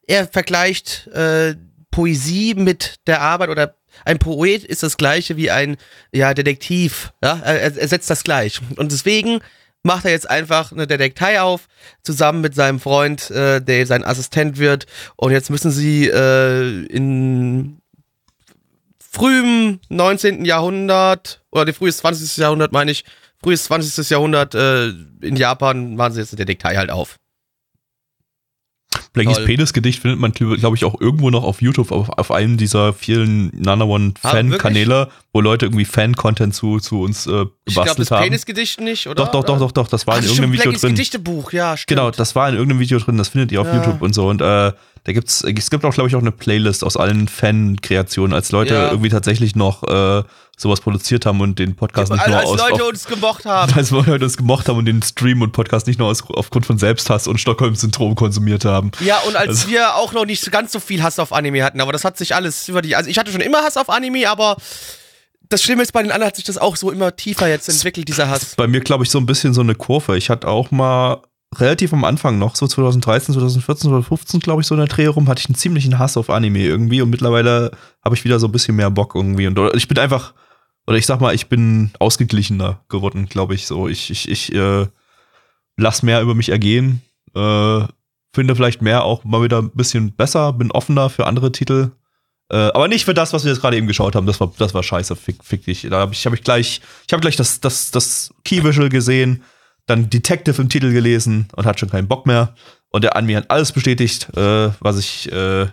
[0.07, 1.55] er vergleicht äh,
[1.91, 3.75] Poesie mit der Arbeit oder
[4.05, 5.77] ein Poet ist das gleiche wie ein
[6.11, 7.13] ja, Detektiv.
[7.23, 7.39] Ja?
[7.43, 8.59] Er, er setzt das gleich.
[8.75, 9.39] Und deswegen
[9.83, 11.67] macht er jetzt einfach eine Detektei auf,
[12.01, 14.87] zusammen mit seinem Freund, äh, der sein Assistent wird.
[15.15, 17.81] Und jetzt müssen sie äh, in
[19.13, 20.43] frühem 19.
[20.45, 22.37] Jahrhundert oder die frühes 20.
[22.37, 23.05] Jahrhundert, meine ich,
[23.41, 24.09] frühes 20.
[24.09, 24.89] Jahrhundert äh,
[25.21, 27.17] in Japan machen sie jetzt eine Detektei halt auf.
[29.13, 29.45] Blackies.
[29.45, 33.51] Penis-Gedicht findet man, glaube ich, auch irgendwo noch auf YouTube, auf, auf einem dieser vielen
[33.55, 38.23] Nana One Ah, wo Leute irgendwie Fan-Content zu, zu uns äh, Ich gebastelt das haben.
[38.23, 39.25] Penisgedicht nicht, oder?
[39.25, 40.95] Doch, doch, doch, doch, doch, das war Ach, in stimmt, irgendeinem Video Blackies drin.
[40.95, 41.97] Gedichtebuch, ja, stimmt.
[41.99, 43.75] Genau, das war in irgendeinem Video drin, das findet ihr auf Ja.
[43.75, 44.27] YouTube und so.
[44.27, 44.71] Und äh,
[45.05, 48.73] Da gibt's, es gibt auch, glaube ich, auch eine Playlist aus allen Fan-Kreationen, als Leute
[48.73, 48.89] Ja.
[48.91, 50.23] irgendwie tatsächlich noch äh,
[50.55, 52.69] sowas produziert haben und den Podcast nicht als, nur als aus.
[52.69, 53.73] Leute auf, uns gemocht haben.
[53.75, 56.77] als Leute uns gemocht haben und den Stream und Podcast nicht nur aus, aufgrund von
[56.77, 58.91] Selbsthass und Stockholm-Syndrom konsumiert haben.
[59.01, 61.81] Ja, und als Also- wir auch noch nicht ganz so viel Hass auf Anime hatten,
[61.81, 62.95] aber das hat sich alles über die.
[62.95, 64.55] Also ich hatte schon immer Hass auf Anime, aber
[65.49, 68.07] das Schlimme ist, bei den anderen hat sich das auch so immer tiefer jetzt entwickelt,
[68.07, 68.55] dieser Hass.
[68.55, 70.17] Bei mir, glaube ich, so ein bisschen so eine Kurve.
[70.17, 71.21] Ich hatte auch mal
[71.59, 75.27] relativ am Anfang noch, so 2013, 2014, 2015, glaube ich, so in der Dreh rum,
[75.27, 77.71] hatte ich einen ziemlichen Hass auf Anime irgendwie und mittlerweile
[78.03, 79.47] habe ich wieder so ein bisschen mehr Bock irgendwie.
[79.47, 80.33] Und ich bin einfach,
[80.87, 83.67] oder ich sag mal, ich bin ausgeglichener geworden, glaube ich.
[83.67, 84.87] So, ich, ich, ich äh,
[85.77, 87.01] lass mehr über mich ergehen,
[87.35, 87.83] äh,
[88.33, 91.91] finde vielleicht mehr auch mal wieder ein bisschen besser, bin offener für andere Titel.
[92.49, 94.27] Äh, aber nicht für das, was wir jetzt gerade eben geschaut haben.
[94.27, 95.87] Das war, das war scheiße, fick, fick dich.
[95.89, 99.43] Da habe ich, hab ich gleich, ich habe gleich das, das, das Key Visual gesehen,
[99.85, 102.55] dann Detective im Titel gelesen und hat schon keinen Bock mehr.
[102.89, 105.65] Und der Anime hat alles bestätigt, äh, was ich, äh,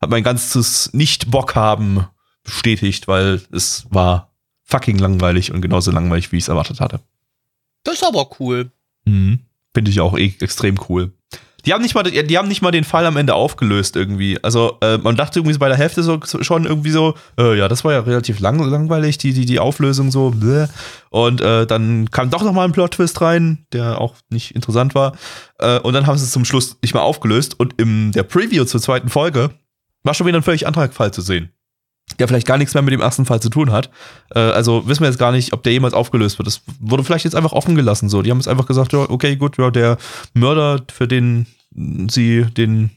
[0.00, 2.06] hat mein ganzes Nicht-Bock haben
[2.44, 4.32] bestätigt, weil es war
[4.64, 7.00] fucking langweilig und genauso langweilig, wie ich es erwartet hatte.
[7.82, 8.70] Das ist aber cool.
[9.04, 9.40] Mhm.
[9.74, 11.12] Finde ich auch eh extrem cool.
[11.66, 14.42] Die haben, nicht mal, die haben nicht mal den Fall am Ende aufgelöst irgendwie.
[14.42, 17.84] Also äh, man dachte irgendwie bei der Hälfte so, schon irgendwie so, äh, ja, das
[17.84, 20.30] war ja relativ lang, langweilig, die, die, die Auflösung so.
[20.30, 20.66] Bläh.
[21.10, 25.16] Und äh, dann kam doch noch mal ein Plot-Twist rein, der auch nicht interessant war.
[25.58, 27.58] Äh, und dann haben sie es zum Schluss nicht mal aufgelöst.
[27.58, 29.50] Und in der Preview zur zweiten Folge
[30.02, 31.50] war schon wieder ein völlig anderer Fall zu sehen.
[32.18, 33.90] Der vielleicht gar nichts mehr mit dem ersten Fall zu tun hat.
[34.34, 36.46] Äh, also wissen wir jetzt gar nicht, ob der jemals aufgelöst wird.
[36.46, 38.08] Das wurde vielleicht jetzt einfach offen gelassen.
[38.08, 39.96] So, die haben jetzt einfach gesagt, ja, okay, gut, ja, der
[40.34, 41.46] Mörder, für den
[42.10, 42.90] sie den,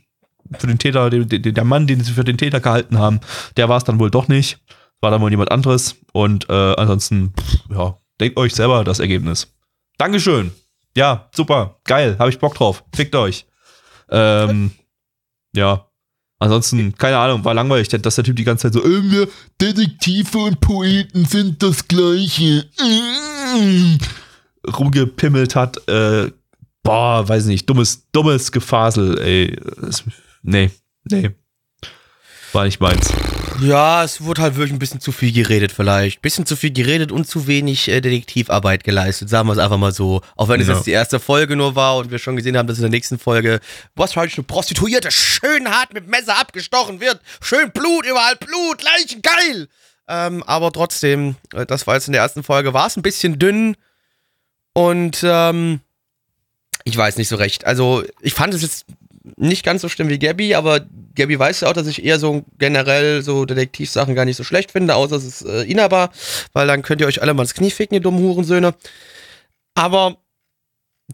[0.57, 3.19] für den Täter, den, den, der Mann, den sie für den Täter gehalten haben,
[3.55, 4.59] der war es dann wohl doch nicht.
[4.99, 5.95] War dann wohl jemand anderes.
[6.11, 9.53] Und äh, ansonsten, pff, ja, denkt euch selber das Ergebnis.
[9.97, 10.51] Dankeschön.
[10.95, 12.83] Ja, super, geil, habe ich Bock drauf.
[12.93, 13.45] Fickt euch.
[14.09, 14.71] Ähm,
[15.55, 15.87] ja.
[16.39, 19.27] Ansonsten, keine Ahnung, war langweilig, dass der Typ die ganze Zeit so, äh, wir
[19.61, 22.65] Detektive und Poeten sind das Gleiche.
[22.79, 23.97] Mm,
[24.67, 25.87] rumgepimmelt hat.
[25.87, 26.31] Äh,
[26.83, 29.57] boah, weiß nicht, dummes, dummes Gefasel, ey.
[30.41, 30.71] Nee,
[31.05, 31.31] nee.
[32.51, 33.13] War nicht meins.
[33.61, 36.21] Ja, es wurde halt wirklich ein bisschen zu viel geredet vielleicht.
[36.21, 39.91] Bisschen zu viel geredet und zu wenig äh, Detektivarbeit geleistet, sagen wir es einfach mal
[39.93, 40.21] so.
[40.35, 40.73] Auch wenn es Ja.
[40.75, 43.19] jetzt die erste Folge nur war und wir schon gesehen haben, dass in der nächsten
[43.19, 43.59] Folge,
[43.95, 47.19] was halt eine Prostituierte schön hart mit Messer abgestochen wird.
[47.41, 49.67] Schön Blut, überall Blut, Leichen, geil!
[50.07, 53.39] Ähm, aber trotzdem, äh, das war jetzt in der ersten Folge, war es ein bisschen
[53.39, 53.77] dünn
[54.73, 55.79] und ähm,
[56.83, 57.65] ich weiß nicht so recht.
[57.65, 58.85] Also, ich fand es jetzt
[59.37, 60.81] nicht ganz so schlimm wie Gabby, aber
[61.15, 64.71] Gabby weiß ja auch, dass ich eher so generell so Detektivsachen gar nicht so schlecht
[64.71, 66.11] finde, außer es ist äh, Inaba,
[66.51, 68.73] weil dann könnt ihr euch alle mal ins Knie ficken, ihr dummen Hurensöhne.
[69.75, 70.17] Aber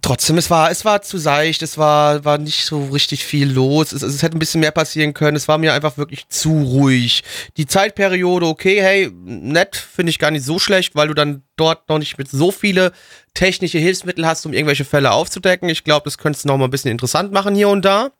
[0.02, 3.92] trotzdem, es war, es war zu seicht, es war, war nicht so richtig viel los,
[3.92, 7.24] es, es hätte ein bisschen mehr passieren können, es war mir einfach wirklich zu ruhig.
[7.58, 11.90] Die Zeitperiode, okay, hey, nett, finde ich gar nicht so schlecht, weil du dann dort
[11.90, 12.92] noch nicht mit so viele
[13.34, 15.70] technische Hilfsmittel hast, um irgendwelche Fälle aufzudecken.
[15.70, 18.12] Ich glaube, das könntest du noch mal ein bisschen interessant machen hier und da.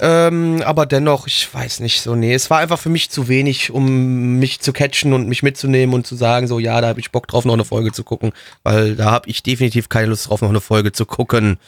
[0.00, 3.72] Ähm, aber dennoch, ich weiß nicht so, nee, es war einfach für mich zu wenig,
[3.72, 7.10] um mich zu catchen und mich mitzunehmen und zu sagen, so, ja, da habe ich
[7.10, 8.32] Bock drauf, noch eine Folge zu gucken,
[8.62, 11.58] weil da habe ich definitiv keine Lust drauf, noch eine Folge zu gucken.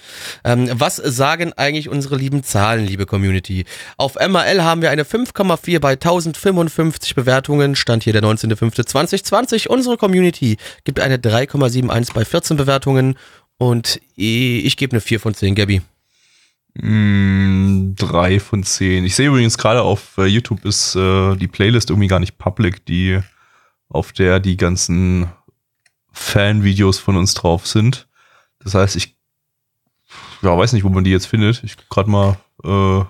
[0.45, 3.64] Ähm, was sagen eigentlich unsere lieben Zahlen, liebe Community?
[3.97, 9.66] Auf MRL haben wir eine 5,4 bei 1055 Bewertungen, stand hier der 19.05.2020.
[9.66, 13.16] Unsere Community gibt eine 3,71 bei 14 Bewertungen
[13.59, 15.83] und ich gebe eine 4 von 10, Gabby.
[16.74, 19.04] Mm, drei von zehn.
[19.04, 22.84] Ich sehe übrigens gerade auf äh, YouTube ist äh, die Playlist irgendwie gar nicht public,
[22.86, 23.20] die
[23.88, 25.28] auf der die ganzen
[26.12, 28.08] Fan-Videos von uns drauf sind.
[28.60, 29.16] Das heißt, ich
[30.42, 31.62] ja, weiß nicht, wo man die jetzt findet.
[31.64, 33.04] Ich gerade mal äh,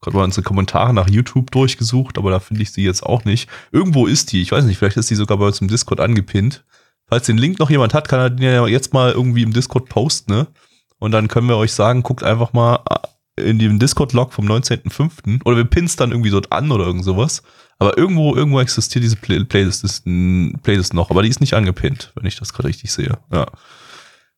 [0.00, 3.48] gerade mal unsere Kommentare nach YouTube durchgesucht, aber da finde ich sie jetzt auch nicht.
[3.72, 4.42] Irgendwo ist die.
[4.42, 6.64] Ich weiß nicht, vielleicht ist die sogar bei uns im Discord angepinnt.
[7.06, 9.88] Falls den Link noch jemand hat, kann er den ja jetzt mal irgendwie im Discord
[9.88, 10.46] posten, ne?
[10.98, 12.80] Und dann können wir euch sagen, guckt einfach mal
[13.36, 15.44] in dem Discord-Log vom 19.05.
[15.44, 17.42] Oder wir pinnen dann irgendwie dort an oder irgend sowas.
[17.78, 22.12] Aber irgendwo, irgendwo existiert diese Play Playlist, ist, Playlist noch, aber die ist nicht angepinnt,
[22.16, 23.18] wenn ich das gerade richtig sehe.
[23.32, 23.46] Ja.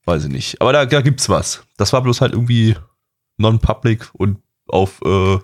[0.04, 0.60] Weiß ich nicht.
[0.60, 1.62] Aber da, da gibt's was.
[1.76, 2.76] Das war bloß halt irgendwie
[3.38, 4.38] non-public und
[4.68, 5.38] auf äh,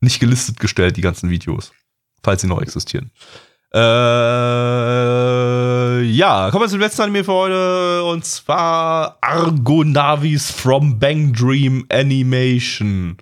[0.00, 1.72] nicht gelistet gestellt, die ganzen Videos.
[2.22, 3.10] Falls sie noch existieren.
[3.74, 3.78] Äh,
[6.02, 13.16] ja, kommen wir zum letzten Anime für heute und zwar Argonavis from Bang Dream Animation.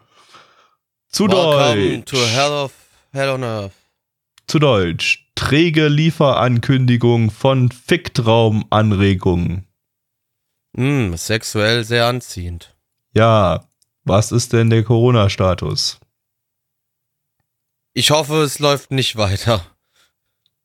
[1.09, 2.11] Zu Welcome Deutsch.
[2.11, 2.72] to Hell of
[3.12, 3.72] Hell on Earth.
[4.48, 5.26] Zu Deutsch.
[5.36, 9.68] Träge Lieferankündigung von Ficktraumanregungen.
[10.76, 12.74] Hm, sexuell sehr anziehend.
[13.14, 13.64] Ja,
[14.05, 16.01] was ist denn der Corona-Status?
[17.92, 19.64] Ich hoffe, es läuft nicht weiter.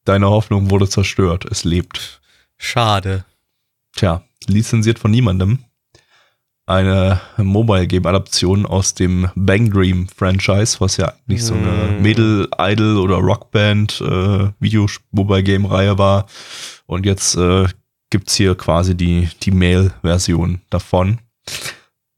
[0.06, 1.45] Deine Hoffnung wurde zerstört.
[1.45, 2.22] Es lebt.
[2.58, 3.26] Schade.
[3.95, 5.60] Tja, lizenziert von niemandem.
[6.68, 12.01] Eine Mobile Game Adaption aus dem Bang Dream Franchise, was ja eigentlich so eine Hm.
[12.01, 16.26] Mädel, Idol oder Rockband äh, Video Mobile Game Reihe war.
[16.88, 17.68] Und jetzt äh,
[18.10, 21.20] gibt's hier quasi die, die Mail-Version davon.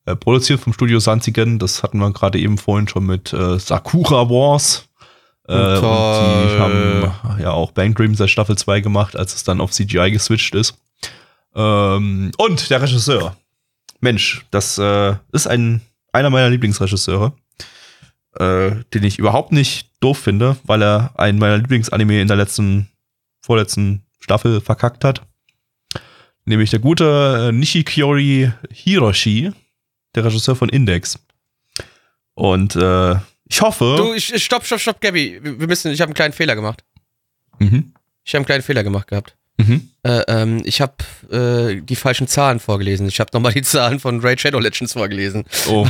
[0.05, 4.29] Äh, produziert vom Studio Sanzigen, das hatten wir gerade eben vorhin schon mit äh, Sakura
[4.29, 4.86] Wars.
[5.47, 9.61] Äh, und die haben ja auch Bang Dream seit Staffel 2 gemacht, als es dann
[9.61, 10.77] auf CGI geswitcht ist.
[11.55, 13.35] Ähm, und der Regisseur.
[13.99, 15.81] Mensch, das äh, ist ein,
[16.11, 17.33] einer meiner Lieblingsregisseure,
[18.35, 22.89] äh, den ich überhaupt nicht doof finde, weil er einen meiner Lieblingsanime in der letzten,
[23.41, 25.21] vorletzten Staffel verkackt hat.
[26.45, 29.51] Nämlich der gute äh, Nishikiori Hiroshi,
[30.15, 31.19] der Regisseur von Index.
[32.35, 33.15] Und äh,
[33.49, 33.95] ich hoffe.
[33.97, 35.39] Du, stopp, stopp, stopp, Gabby.
[35.41, 36.83] Wir müssen, ich habe einen kleinen Fehler gemacht.
[37.59, 37.93] Mhm.
[38.23, 39.35] Ich habe einen kleinen Fehler gemacht gehabt.
[39.59, 39.89] Mhm.
[40.03, 40.93] Äh, ähm, ich habe
[41.31, 43.07] äh, die falschen Zahlen vorgelesen.
[43.07, 45.45] Ich habe nochmal die Zahlen von Raid Shadow Legends vorgelesen.
[45.67, 45.87] Oh.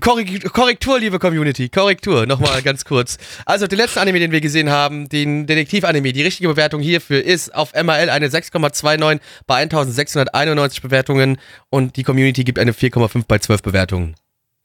[0.00, 3.18] Korrekt- Korrektur, liebe Community, Korrektur, nochmal ganz kurz.
[3.46, 7.54] Also, den letzten Anime, den wir gesehen haben, den Detektiv-Anime, die richtige Bewertung hierfür ist
[7.54, 11.38] auf MRL eine 6,29 bei 1691 Bewertungen
[11.70, 14.16] und die Community gibt eine 4,5 bei 12 Bewertungen.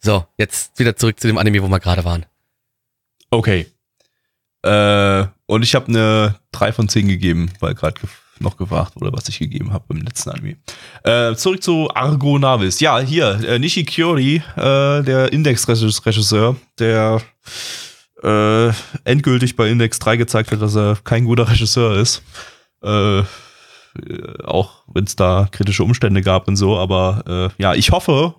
[0.02, 2.26] So, jetzt wieder zurück zu dem Anime, wo wir gerade waren.
[3.30, 3.68] Okay.
[4.64, 9.12] Äh, und ich habe eine 3 von 10 gegeben, weil gerade gef noch gefragt wurde,
[9.12, 10.56] was ich gegeben habe im letzten Anime.
[11.04, 12.80] Äh, zurück zu Argo Navis.
[12.80, 17.22] Ja, hier, äh, Nishikiori, äh, der Index-Regisseur, der
[18.24, 18.72] äh,
[19.04, 22.24] endgültig bei Index 3 gezeigt hat, dass er kein guter Regisseur ist.
[22.82, 23.26] Äh, äh,
[24.46, 28.36] auch wenn es da kritische Umstände gab und so, aber äh, ja, ich hoffe,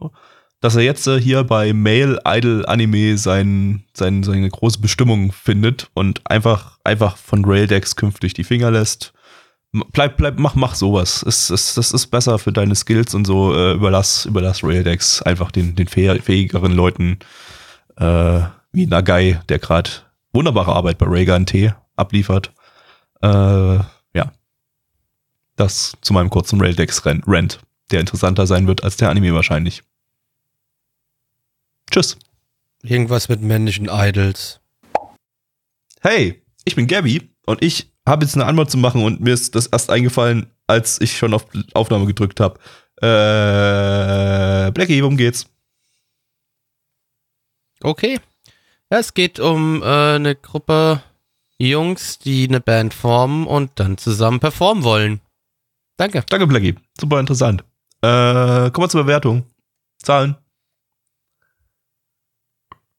[0.61, 5.90] dass er jetzt äh, hier bei Male Idol Anime sein, sein, seine große Bestimmung findet
[5.94, 9.12] und einfach, einfach von Raildex künftig die Finger lässt.
[9.92, 11.22] Bleib, bleib, mach, mach sowas.
[11.22, 13.54] Es, es, das ist besser für deine Skills und so.
[13.54, 17.20] Äh, überlass, überlass Raildex einfach den, den fäh- fähigeren Leuten
[17.96, 18.40] äh,
[18.72, 19.90] wie Nagai, der gerade
[20.32, 22.52] wunderbare Arbeit bei Raygun T abliefert.
[23.22, 24.32] Äh, ja.
[25.56, 29.82] Das zu meinem kurzen Raildex-Rant, der interessanter sein wird als der Anime wahrscheinlich.
[31.91, 32.16] Tschüss.
[32.82, 34.61] Irgendwas mit männlichen Idols.
[36.01, 39.55] Hey, ich bin Gabby und ich habe jetzt eine Antwort zu machen und mir ist
[39.55, 42.59] das erst eingefallen, als ich schon auf Aufnahme gedrückt habe.
[43.03, 45.47] Äh, Blackie, worum geht's?
[47.82, 48.20] Okay.
[48.91, 51.03] Ja, es geht um äh, eine Gruppe
[51.59, 55.20] Jungs, die eine Band formen und dann zusammen performen wollen.
[55.97, 56.24] Danke.
[56.28, 56.74] Danke, Blackie.
[56.99, 57.62] Super interessant.
[58.03, 59.45] Äh, kommen wir zur Bewertung.
[59.99, 60.36] Zahlen.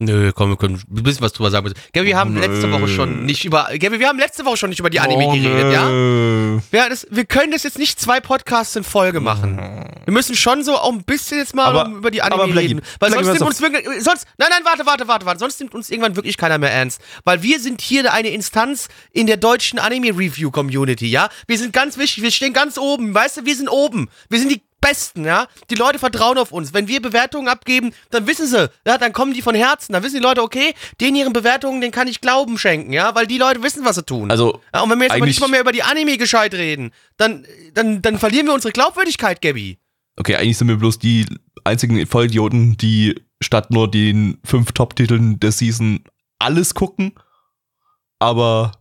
[0.04, 1.72] Nö, komm, wir können ein bisschen was drüber sagen.
[1.93, 2.39] Gabby, wir haben Nö.
[2.39, 3.70] letzte Woche schon nicht über.
[3.78, 5.88] Gabby, wir haben letzte Woche schon nicht über die Anime Oh, geredet, ja?
[5.88, 6.60] nö.
[6.72, 9.60] Ja, das, wir können das jetzt nicht zwei Podcasts in Folge machen.
[10.06, 12.82] Wir müssen schon so auch ein bisschen jetzt mal Aber- über die Anime Blackie, reden.
[12.99, 13.86] Weil Blackie, sonst nimmt uns wirklich.
[14.04, 15.39] Sonst, nein, nein, warte, warte, warte, warte.
[15.39, 16.99] Sonst nimmt uns irgendwann wirklich keiner mehr ernst.
[17.24, 21.30] Weil wir sind hier eine Instanz in der deutschen Anime-Review-Community, ja?
[21.45, 23.14] Wir sind ganz wichtig, wir stehen ganz oben.
[23.14, 24.10] Weißt du, wir sind oben.
[24.30, 25.48] Wir sind die Besten, ja?
[25.70, 26.74] Die Leute vertrauen auf uns.
[26.74, 29.94] Wenn wir Bewertungen abgeben, dann wissen sie, ja, dann kommen die von Herzen.
[29.94, 33.14] Dann wissen die Leute, okay, den ihren Bewertungen, den kann ich Glauben schenken, ja?
[33.16, 34.32] Weil die Leute wissen, was sie tun.
[34.32, 36.92] Also, Ja, und wenn wir jetzt aber nicht mal mehr über die Anime gescheit reden,
[37.18, 39.78] dann, dann, dann verlieren wir unsere Glaubwürdigkeit, Gabby.
[40.18, 41.26] okay, eigentlich sind wir bloß die
[41.64, 46.04] einzigen Vollidioten, die statt nur den fünf Top-Titeln der Season
[46.40, 47.14] alles gucken.
[48.20, 48.72] Aber.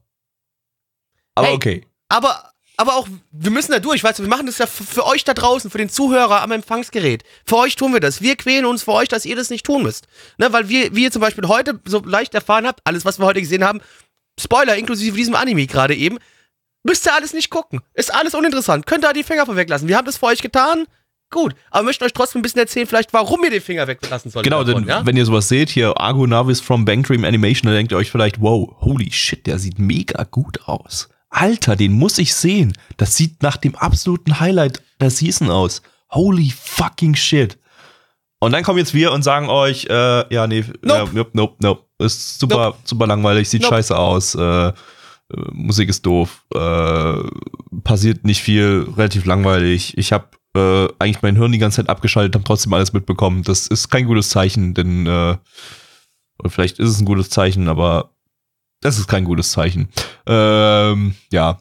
[1.35, 1.55] Aber Hey.
[1.55, 1.87] okay.
[2.09, 2.50] Aber,
[2.81, 5.23] aber auch, wir müssen da durch, weißt du, wir machen das ja für, für euch
[5.25, 7.25] da draußen, für den Zuhörer am Empfangsgerät.
[7.45, 8.23] Für euch tun wir das.
[8.23, 10.09] Wir quälen uns für euch, dass ihr das nicht tun müsst.
[10.39, 13.27] Ne, weil wir, wie ihr zum Beispiel heute so leicht erfahren habt, alles, was wir
[13.27, 13.81] heute gesehen haben,
[14.41, 16.17] Spoiler, inklusive diesem Anime gerade eben,
[16.83, 17.81] müsst ihr alles nicht gucken.
[17.93, 18.87] Ist alles uninteressant.
[18.87, 19.87] Könnt ihr die Finger von weglassen.
[19.87, 20.87] Wir haben das für euch getan.
[21.31, 24.31] Gut, aber wir möchten euch trotzdem ein bisschen erzählen, vielleicht, warum ihr den Finger weglassen
[24.31, 24.43] sollt.
[24.43, 25.07] Genau, davon, denn ja?
[25.07, 28.11] wenn ihr sowas seht, hier Argo Navis from Bang Dream Animation, dann denkt ihr euch
[28.11, 31.09] vielleicht, wow, holy shit, der sieht mega gut aus.
[31.31, 32.73] Alter, den muss ich sehen.
[32.97, 35.83] Das sieht nach dem absoluten Highlight der Season aus.
[36.11, 37.57] Holy fucking shit.
[38.41, 41.11] Und dann kommen jetzt wir und sagen euch, äh, ja, nee, Nope.
[41.13, 41.85] äh, nope, nope, nope.
[41.99, 43.75] Ist super, super langweilig, sieht Nope.
[43.77, 44.73] scheiße aus, äh, äh,
[45.53, 47.15] Musik ist doof, äh,
[47.85, 49.97] passiert nicht viel, relativ langweilig.
[49.99, 53.43] Ich habe äh, eigentlich mein Hirn die ganze Zeit abgeschaltet, habe trotzdem alles mitbekommen.
[53.43, 55.37] Das ist kein gutes Zeichen, denn äh,
[56.49, 58.15] vielleicht ist es ein gutes Zeichen, aber
[58.81, 59.89] das ist kein gutes Zeichen.
[60.27, 61.59] Ähm, ja,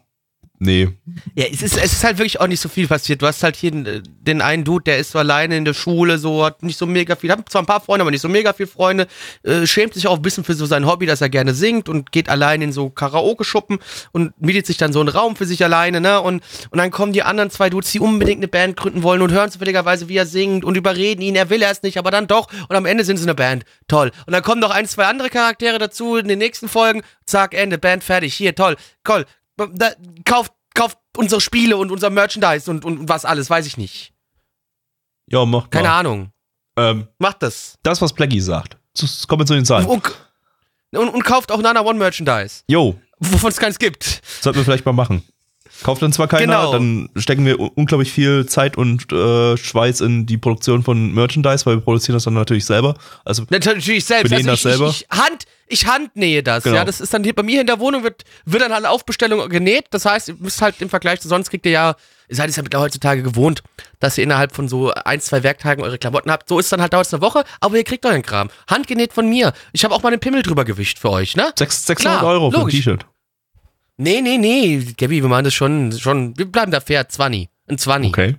[0.61, 0.89] Nee.
[1.35, 3.21] Ja, es ist, es ist halt wirklich auch nicht so viel passiert.
[3.21, 6.17] Du hast halt hier den, den einen Dude, der ist so alleine in der Schule,
[6.17, 8.51] so hat nicht so mega viel, hat zwar ein paar Freunde, aber nicht so mega
[8.51, 9.07] viele Freunde,
[9.43, 12.11] äh, schämt sich auch ein bisschen für so sein Hobby, dass er gerne singt und
[12.11, 13.79] geht allein in so Karaoke-Schuppen
[14.11, 16.19] und mietet sich dann so einen Raum für sich alleine, ne?
[16.19, 19.31] Und, und dann kommen die anderen zwei Dudes, die unbedingt eine Band gründen wollen und
[19.31, 22.49] hören zufälligerweise, wie er singt und überreden ihn, er will erst nicht, aber dann doch.
[22.67, 23.63] Und am Ende sind sie eine Band.
[23.87, 24.11] Toll.
[24.25, 27.01] Und dann kommen noch ein, zwei andere Charaktere dazu in den nächsten Folgen.
[27.25, 28.33] Zack, Ende, Band fertig.
[28.33, 28.75] Hier, toll.
[29.05, 29.25] Toll.
[29.73, 29.91] Da,
[30.25, 34.13] kauft, kauft unsere Spiele und unser Merchandise und, und was alles, weiß ich nicht.
[35.27, 35.99] Ja, mach Keine mal.
[35.99, 36.31] Ahnung.
[36.77, 37.77] Ähm, Macht das.
[37.83, 38.77] das, was Blackie sagt.
[39.27, 39.85] Kommen wir zu den Zahlen.
[39.85, 40.03] Und,
[40.91, 44.21] und, und kauft auch Nana One Merchandise, Jo, wovon es keins gibt.
[44.41, 45.23] sollten wir vielleicht mal machen.
[45.83, 46.71] Kauft dann zwar keiner, Genau.
[46.73, 51.65] dann stecken wir un- unglaublich viel Zeit und äh, Schweiß in die Produktion von Merchandise,
[51.65, 52.95] weil wir produzieren das dann natürlich selber.
[53.23, 54.29] Also Natürlich selbst.
[54.31, 54.87] Wir Also das ich, selber.
[54.89, 56.63] Ich, ich, Hand, ich handnähe das.
[56.63, 56.75] Genau.
[56.77, 59.05] Ja, das ist dann hier bei mir in der Wohnung wird, wird dann halt auf
[59.05, 59.85] Bestellung genäht.
[59.91, 61.95] Das heißt, ihr müsst halt im Vergleich zu sonst kriegt ihr ja,
[62.27, 63.61] ihr seid es ja mittlerweile heutzutage gewohnt,
[63.99, 66.49] dass ihr innerhalb von so ein, zwei Werktagen eure Klamotten habt.
[66.49, 68.49] So ist dann halt dauert es eine Woche, aber ihr kriegt euren Kram.
[68.69, 69.53] Handgenäht von mir.
[69.71, 71.53] Ich habe auch mal den Pimmel drüber gewischt für euch, ne?
[71.57, 72.75] sechs- 600 Klar, Euro für ein logisch.
[72.75, 73.05] T-Shirt.
[73.97, 74.77] Nee, nee, nee.
[74.97, 77.07] Gabby, wir machen das schon, schon, wir bleiben da fair.
[77.07, 77.49] 20.
[77.67, 78.09] Ein 20.
[78.09, 78.35] Okay.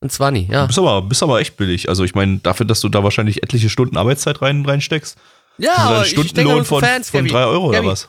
[0.00, 0.66] Ein 20, ja.
[0.66, 1.88] Bist aber, bist aber echt billig.
[1.88, 5.16] Also ich meine, dafür, dass du da wahrscheinlich etliche Stunden Arbeitszeit rein, reinsteckst,
[5.58, 7.26] Ja, aber ein ich denke an Stundenlohn unsere von, Fans, von.
[7.26, 8.08] 3 Euro oder Gabby, was?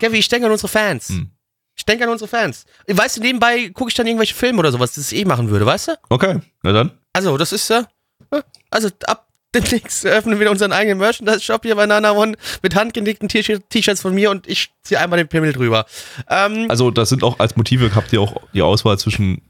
[0.00, 1.08] Gabby, ich denke an unsere Fans.
[1.08, 1.30] Hm.
[1.76, 2.64] Ich denke an unsere Fans.
[2.88, 5.64] Weißt du, nebenbei gucke ich dann irgendwelche Filme oder sowas, das ich eh machen würde,
[5.66, 5.92] weißt du?
[6.08, 6.90] Okay, na dann.
[7.12, 7.86] Also, das ist ja.
[8.30, 13.28] äh, Also, ab demnächst eröffnen wir unseren eigenen Merchandise-Shop hier bei Nana One mit handgenähten
[13.28, 15.86] T-Shirt- T-Shirts von mir und ich ziehe einmal den Pimmel drüber.
[16.28, 19.40] Ähm, Also das sind auch als Motive, habt ihr auch die Auswahl zwischen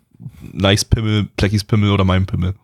[0.53, 2.55] Nice Pimmel, Blackies Pimmel oder meinem Pimmel.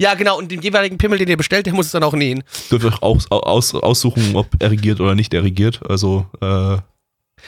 [0.00, 2.42] Ja, genau, und den jeweiligen Pimmel, den ihr bestellt, der muss es dann auch nähen.
[2.70, 5.80] Dürft euch aus, aus, aussuchen, ob erregiert oder nicht erregiert.
[5.88, 6.78] Also, äh,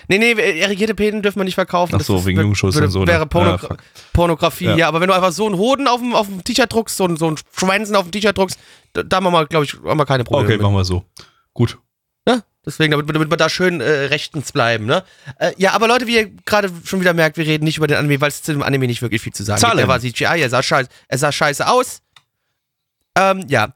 [0.09, 1.95] Nee, nee, erregierte Päden dürfen wir nicht verkaufen.
[1.95, 3.07] Ach Das so, ist- wegen würde- und so, ne?
[3.07, 3.77] Wäre Porno Ja.
[4.13, 4.77] Pornografie, ja.
[4.77, 4.89] Ja.
[4.89, 7.17] Aber wenn du einfach so einen Hoden auf dem, auf dem T-Shirt druckst, so, ein-
[7.17, 8.59] so einen Schwänzen auf dem T-Shirt druckst,
[8.93, 10.49] da, da haben wir glaube ich, haben wir keine Probleme.
[10.49, 10.63] okay, mit.
[10.63, 11.05] machen wir so.
[11.55, 11.79] Gut.
[12.27, 12.43] Ne?
[12.67, 15.03] Deswegen, damit, damit wir da schön äh, rechtens bleiben, ne?
[15.39, 17.97] Äh, ja, aber Leute, wie ihr gerade schon wieder merkt, wir reden nicht über den
[17.97, 19.79] Anime, weil es zu dem Anime nicht wirklich viel zu sagen Zahlen.
[19.79, 19.85] gibt.
[19.85, 22.03] Er war CGI, er sah scheiße, er sah scheiße aus.
[23.17, 23.73] Ähm, ja.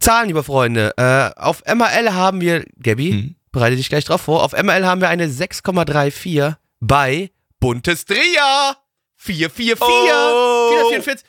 [0.00, 0.92] Zahlen, liebe Freunde.
[0.96, 3.34] Äh, auf MRL haben wir, Gabby, Hm.
[3.50, 8.76] bereite dich gleich drauf vor, auf MRL haben wir eine 6,34 bei Buntes Tria.
[9.16, 9.80] 444.
[9.80, 10.70] Oh.
[10.90, 11.26] 444.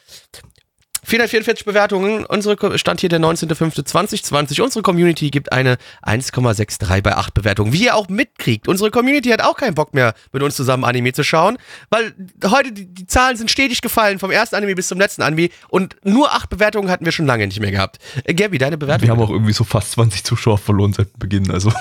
[1.10, 2.26] 444 Bewertungen.
[2.26, 4.62] Unsere Stand hier der 19.05.2020.
[4.62, 7.74] Unsere Community gibt eine 1,63 bei 8 Bewertungen.
[7.74, 11.12] Wie ihr auch mitkriegt, unsere Community hat auch keinen Bock mehr, mit uns zusammen Anime
[11.14, 11.58] zu schauen,
[11.90, 12.14] weil
[12.46, 15.96] heute die, die Zahlen sind stetig gefallen, vom ersten Anime bis zum letzten Anime und
[16.04, 17.98] nur 8 Bewertungen hatten wir schon lange nicht mehr gehabt.
[18.24, 19.08] Äh, Gabby, deine Bewertung?
[19.08, 21.50] Wir haben auch irgendwie so fast 20 Zuschauer verloren seit Beginn.
[21.50, 21.74] Also,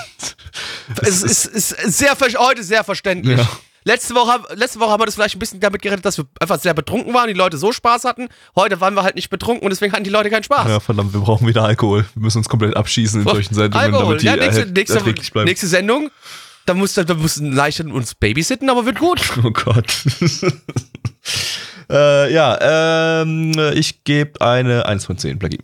[1.01, 3.37] es ist, ist sehr, heute sehr verständlich.
[3.37, 3.49] Ja.
[3.85, 6.25] Letzte Woche, haben- letzte Woche haben wir das vielleicht ein bisschen damit gerettet, dass wir
[6.39, 8.27] einfach sehr betrunken waren, die Leute so Spaß hatten.
[8.55, 10.67] Heute waren wir halt nicht betrunken und deswegen hatten die Leute keinen Spaß.
[10.67, 12.05] ja, verdammt, wir brauchen wieder Alkohol.
[12.13, 14.17] Wir müssen uns komplett abschießen in solchen Sendungen, Alkohol.
[14.17, 14.99] damit die Ja, nächste, nächste,
[15.31, 15.45] bleiben.
[15.47, 16.09] nächste Sendung,
[16.65, 19.21] da muss da müssen leicht uns babysitten, aber wird gut.
[19.43, 19.85] Oh Gott.
[21.89, 25.59] äh, ja, ähm, ich gebe eine 1 von 10, Blackie.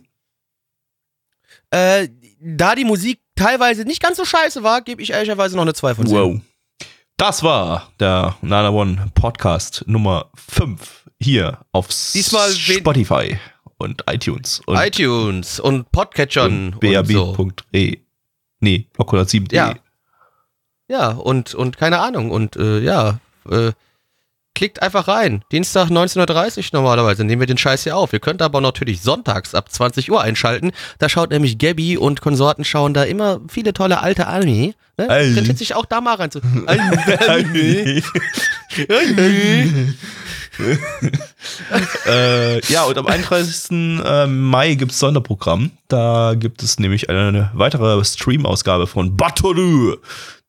[1.70, 2.08] Äh,
[2.40, 5.94] da die Musik teilweise nicht ganz so scheiße war, gebe ich ehrlicherweise noch eine 2
[5.94, 6.16] von 10.
[6.16, 6.40] Wow.
[7.18, 13.38] Das war der Nana One Podcast Nummer 5 hier auf Diesmal Spotify
[13.78, 17.32] und iTunes und, iTunes und Podcatchern und und, so.
[17.32, 18.00] brb.de.
[18.60, 19.56] Nee, Block107.de.
[19.56, 19.74] Ja.
[20.88, 22.30] Ja, und, und keine Ahnung.
[22.30, 23.72] Und äh, ja, äh,
[24.56, 25.44] klickt einfach rein.
[25.52, 28.12] Dienstag 19.30 Uhr normalerweise nehmen wir den Scheiß hier auf.
[28.12, 30.72] Ihr könnt aber natürlich sonntags ab 20 Uhr einschalten.
[30.98, 34.74] Da schaut nämlich Gabby und Konsorten schauen da immer viele tolle alte Anime.
[34.96, 35.08] Ne?
[35.08, 36.40] Rentiert sich auch da mal rein zu.
[36.66, 38.02] Anime.
[42.06, 43.70] äh, ja, und am 31.
[43.70, 45.72] äh, Mai gibt's Sonderprogramm.
[45.88, 49.96] Da gibt es nämlich eine weitere Stream-Ausgabe von Batoru.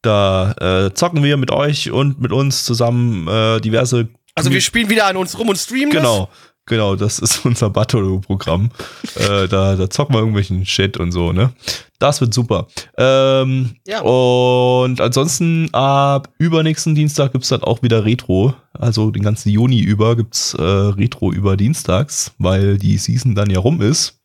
[0.08, 4.08] Da äh, zocken wir mit euch und mit uns zusammen äh, diverse.
[4.36, 6.02] Also wir spielen wieder an uns rum und streamen das.
[6.02, 6.30] Genau,
[6.66, 8.72] genau, das ist unser Batoru-Programm.
[9.16, 11.52] äh, da, da zocken wir irgendwelchen Shit und so, ne?
[12.00, 12.68] Das wird super.
[12.98, 14.00] Ähm, Ja.
[14.00, 18.54] Und ansonsten ab übernächsten Dienstag gibt's dann auch wieder Retro.
[18.72, 23.60] Also den ganzen Juni über gibt's äh, Retro über Dienstags, weil die Season dann ja
[23.60, 24.22] rum ist.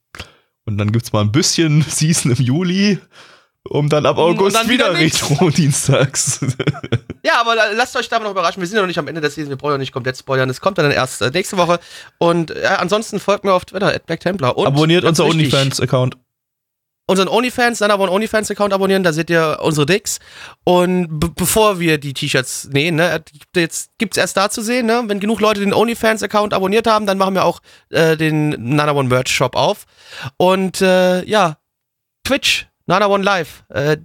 [0.64, 2.98] Und dann gibt's mal ein bisschen Season im Juli,
[3.68, 5.22] um dann ab August dann wieder, wieder nichts.
[5.30, 6.40] Retro dienstags.
[7.24, 8.60] Ja, aber la- lasst euch da noch überraschen.
[8.60, 9.48] Wir sind ja noch nicht am Ende der Season.
[9.50, 10.50] Wir brauchen ja nicht komplett spoilern.
[10.50, 11.78] Es kommt dann erst äh, nächste Woche.
[12.18, 14.02] Und äh, ansonsten folgt mir auf Twitter, at.
[14.56, 16.16] Und Abonniert unser OnlyFans-Account.
[17.06, 20.18] unseren OnlyFans, dann aber einen OnlyFans-Account abonnieren, da seht ihr unsere Dicks.
[20.64, 23.22] Und bevor wir die T-Shirts nähen, ne,
[23.54, 27.18] jetzt gibt's erst da zu sehen, ne, wenn genug Leute den OnlyFans-Account abonniert haben, dann
[27.18, 27.60] machen wir auch
[27.90, 29.84] äh, den Nana One Merch Shop auf.
[30.38, 31.58] Und äh, ja,
[32.24, 33.64] Twitch, Nana One Live.
[33.68, 33.96] Äh,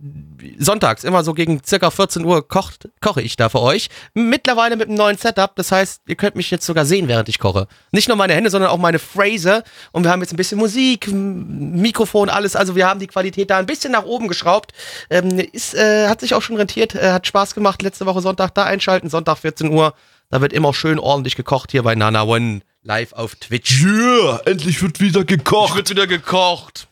[0.59, 3.89] sonntags, immer so gegen circa 14 Uhr kocht, koche ich da für euch.
[4.13, 5.55] Mittlerweile mit einem neuen Setup.
[5.55, 7.67] Das heißt, ihr könnt mich jetzt sogar sehen, während ich koche.
[7.91, 9.63] Nicht nur meine Hände, sondern auch meine Phrase.
[9.91, 12.55] Und wir haben jetzt ein bisschen Musik, Mikrofon, alles.
[12.55, 14.73] Also wir haben die Qualität da ein bisschen nach oben geschraubt.
[15.09, 17.82] Ähm, ist, äh, hat sich auch schon rentiert, äh, hat Spaß gemacht.
[17.82, 19.93] Letzte Woche Sonntag da einschalten, Sonntag 14 Uhr.
[20.30, 23.84] Da wird immer schön ordentlich gekocht hier bei Nana One live auf Twitch.
[23.84, 25.75] Yeah, endlich wird wieder gekocht.
[25.75, 26.88] wird wieder gekocht.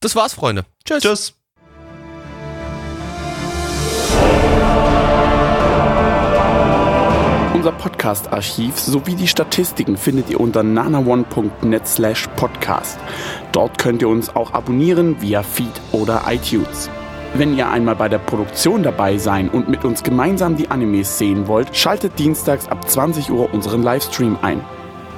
[0.00, 0.64] Das war's, Freunde.
[0.84, 1.02] Tschüss.
[1.02, 1.34] Tschüss.
[7.54, 13.00] Unser Podcast-Archiv sowie die Statistiken findet ihr unter nanaone.net slash podcast.
[13.50, 16.88] Dort könnt ihr uns auch abonnieren via Feed oder iTunes.
[17.34, 21.48] Wenn ihr einmal bei der Produktion dabei sein und mit uns gemeinsam die Animes sehen
[21.48, 24.64] wollt, schaltet dienstags ab 20 Uhr unseren Livestream ein.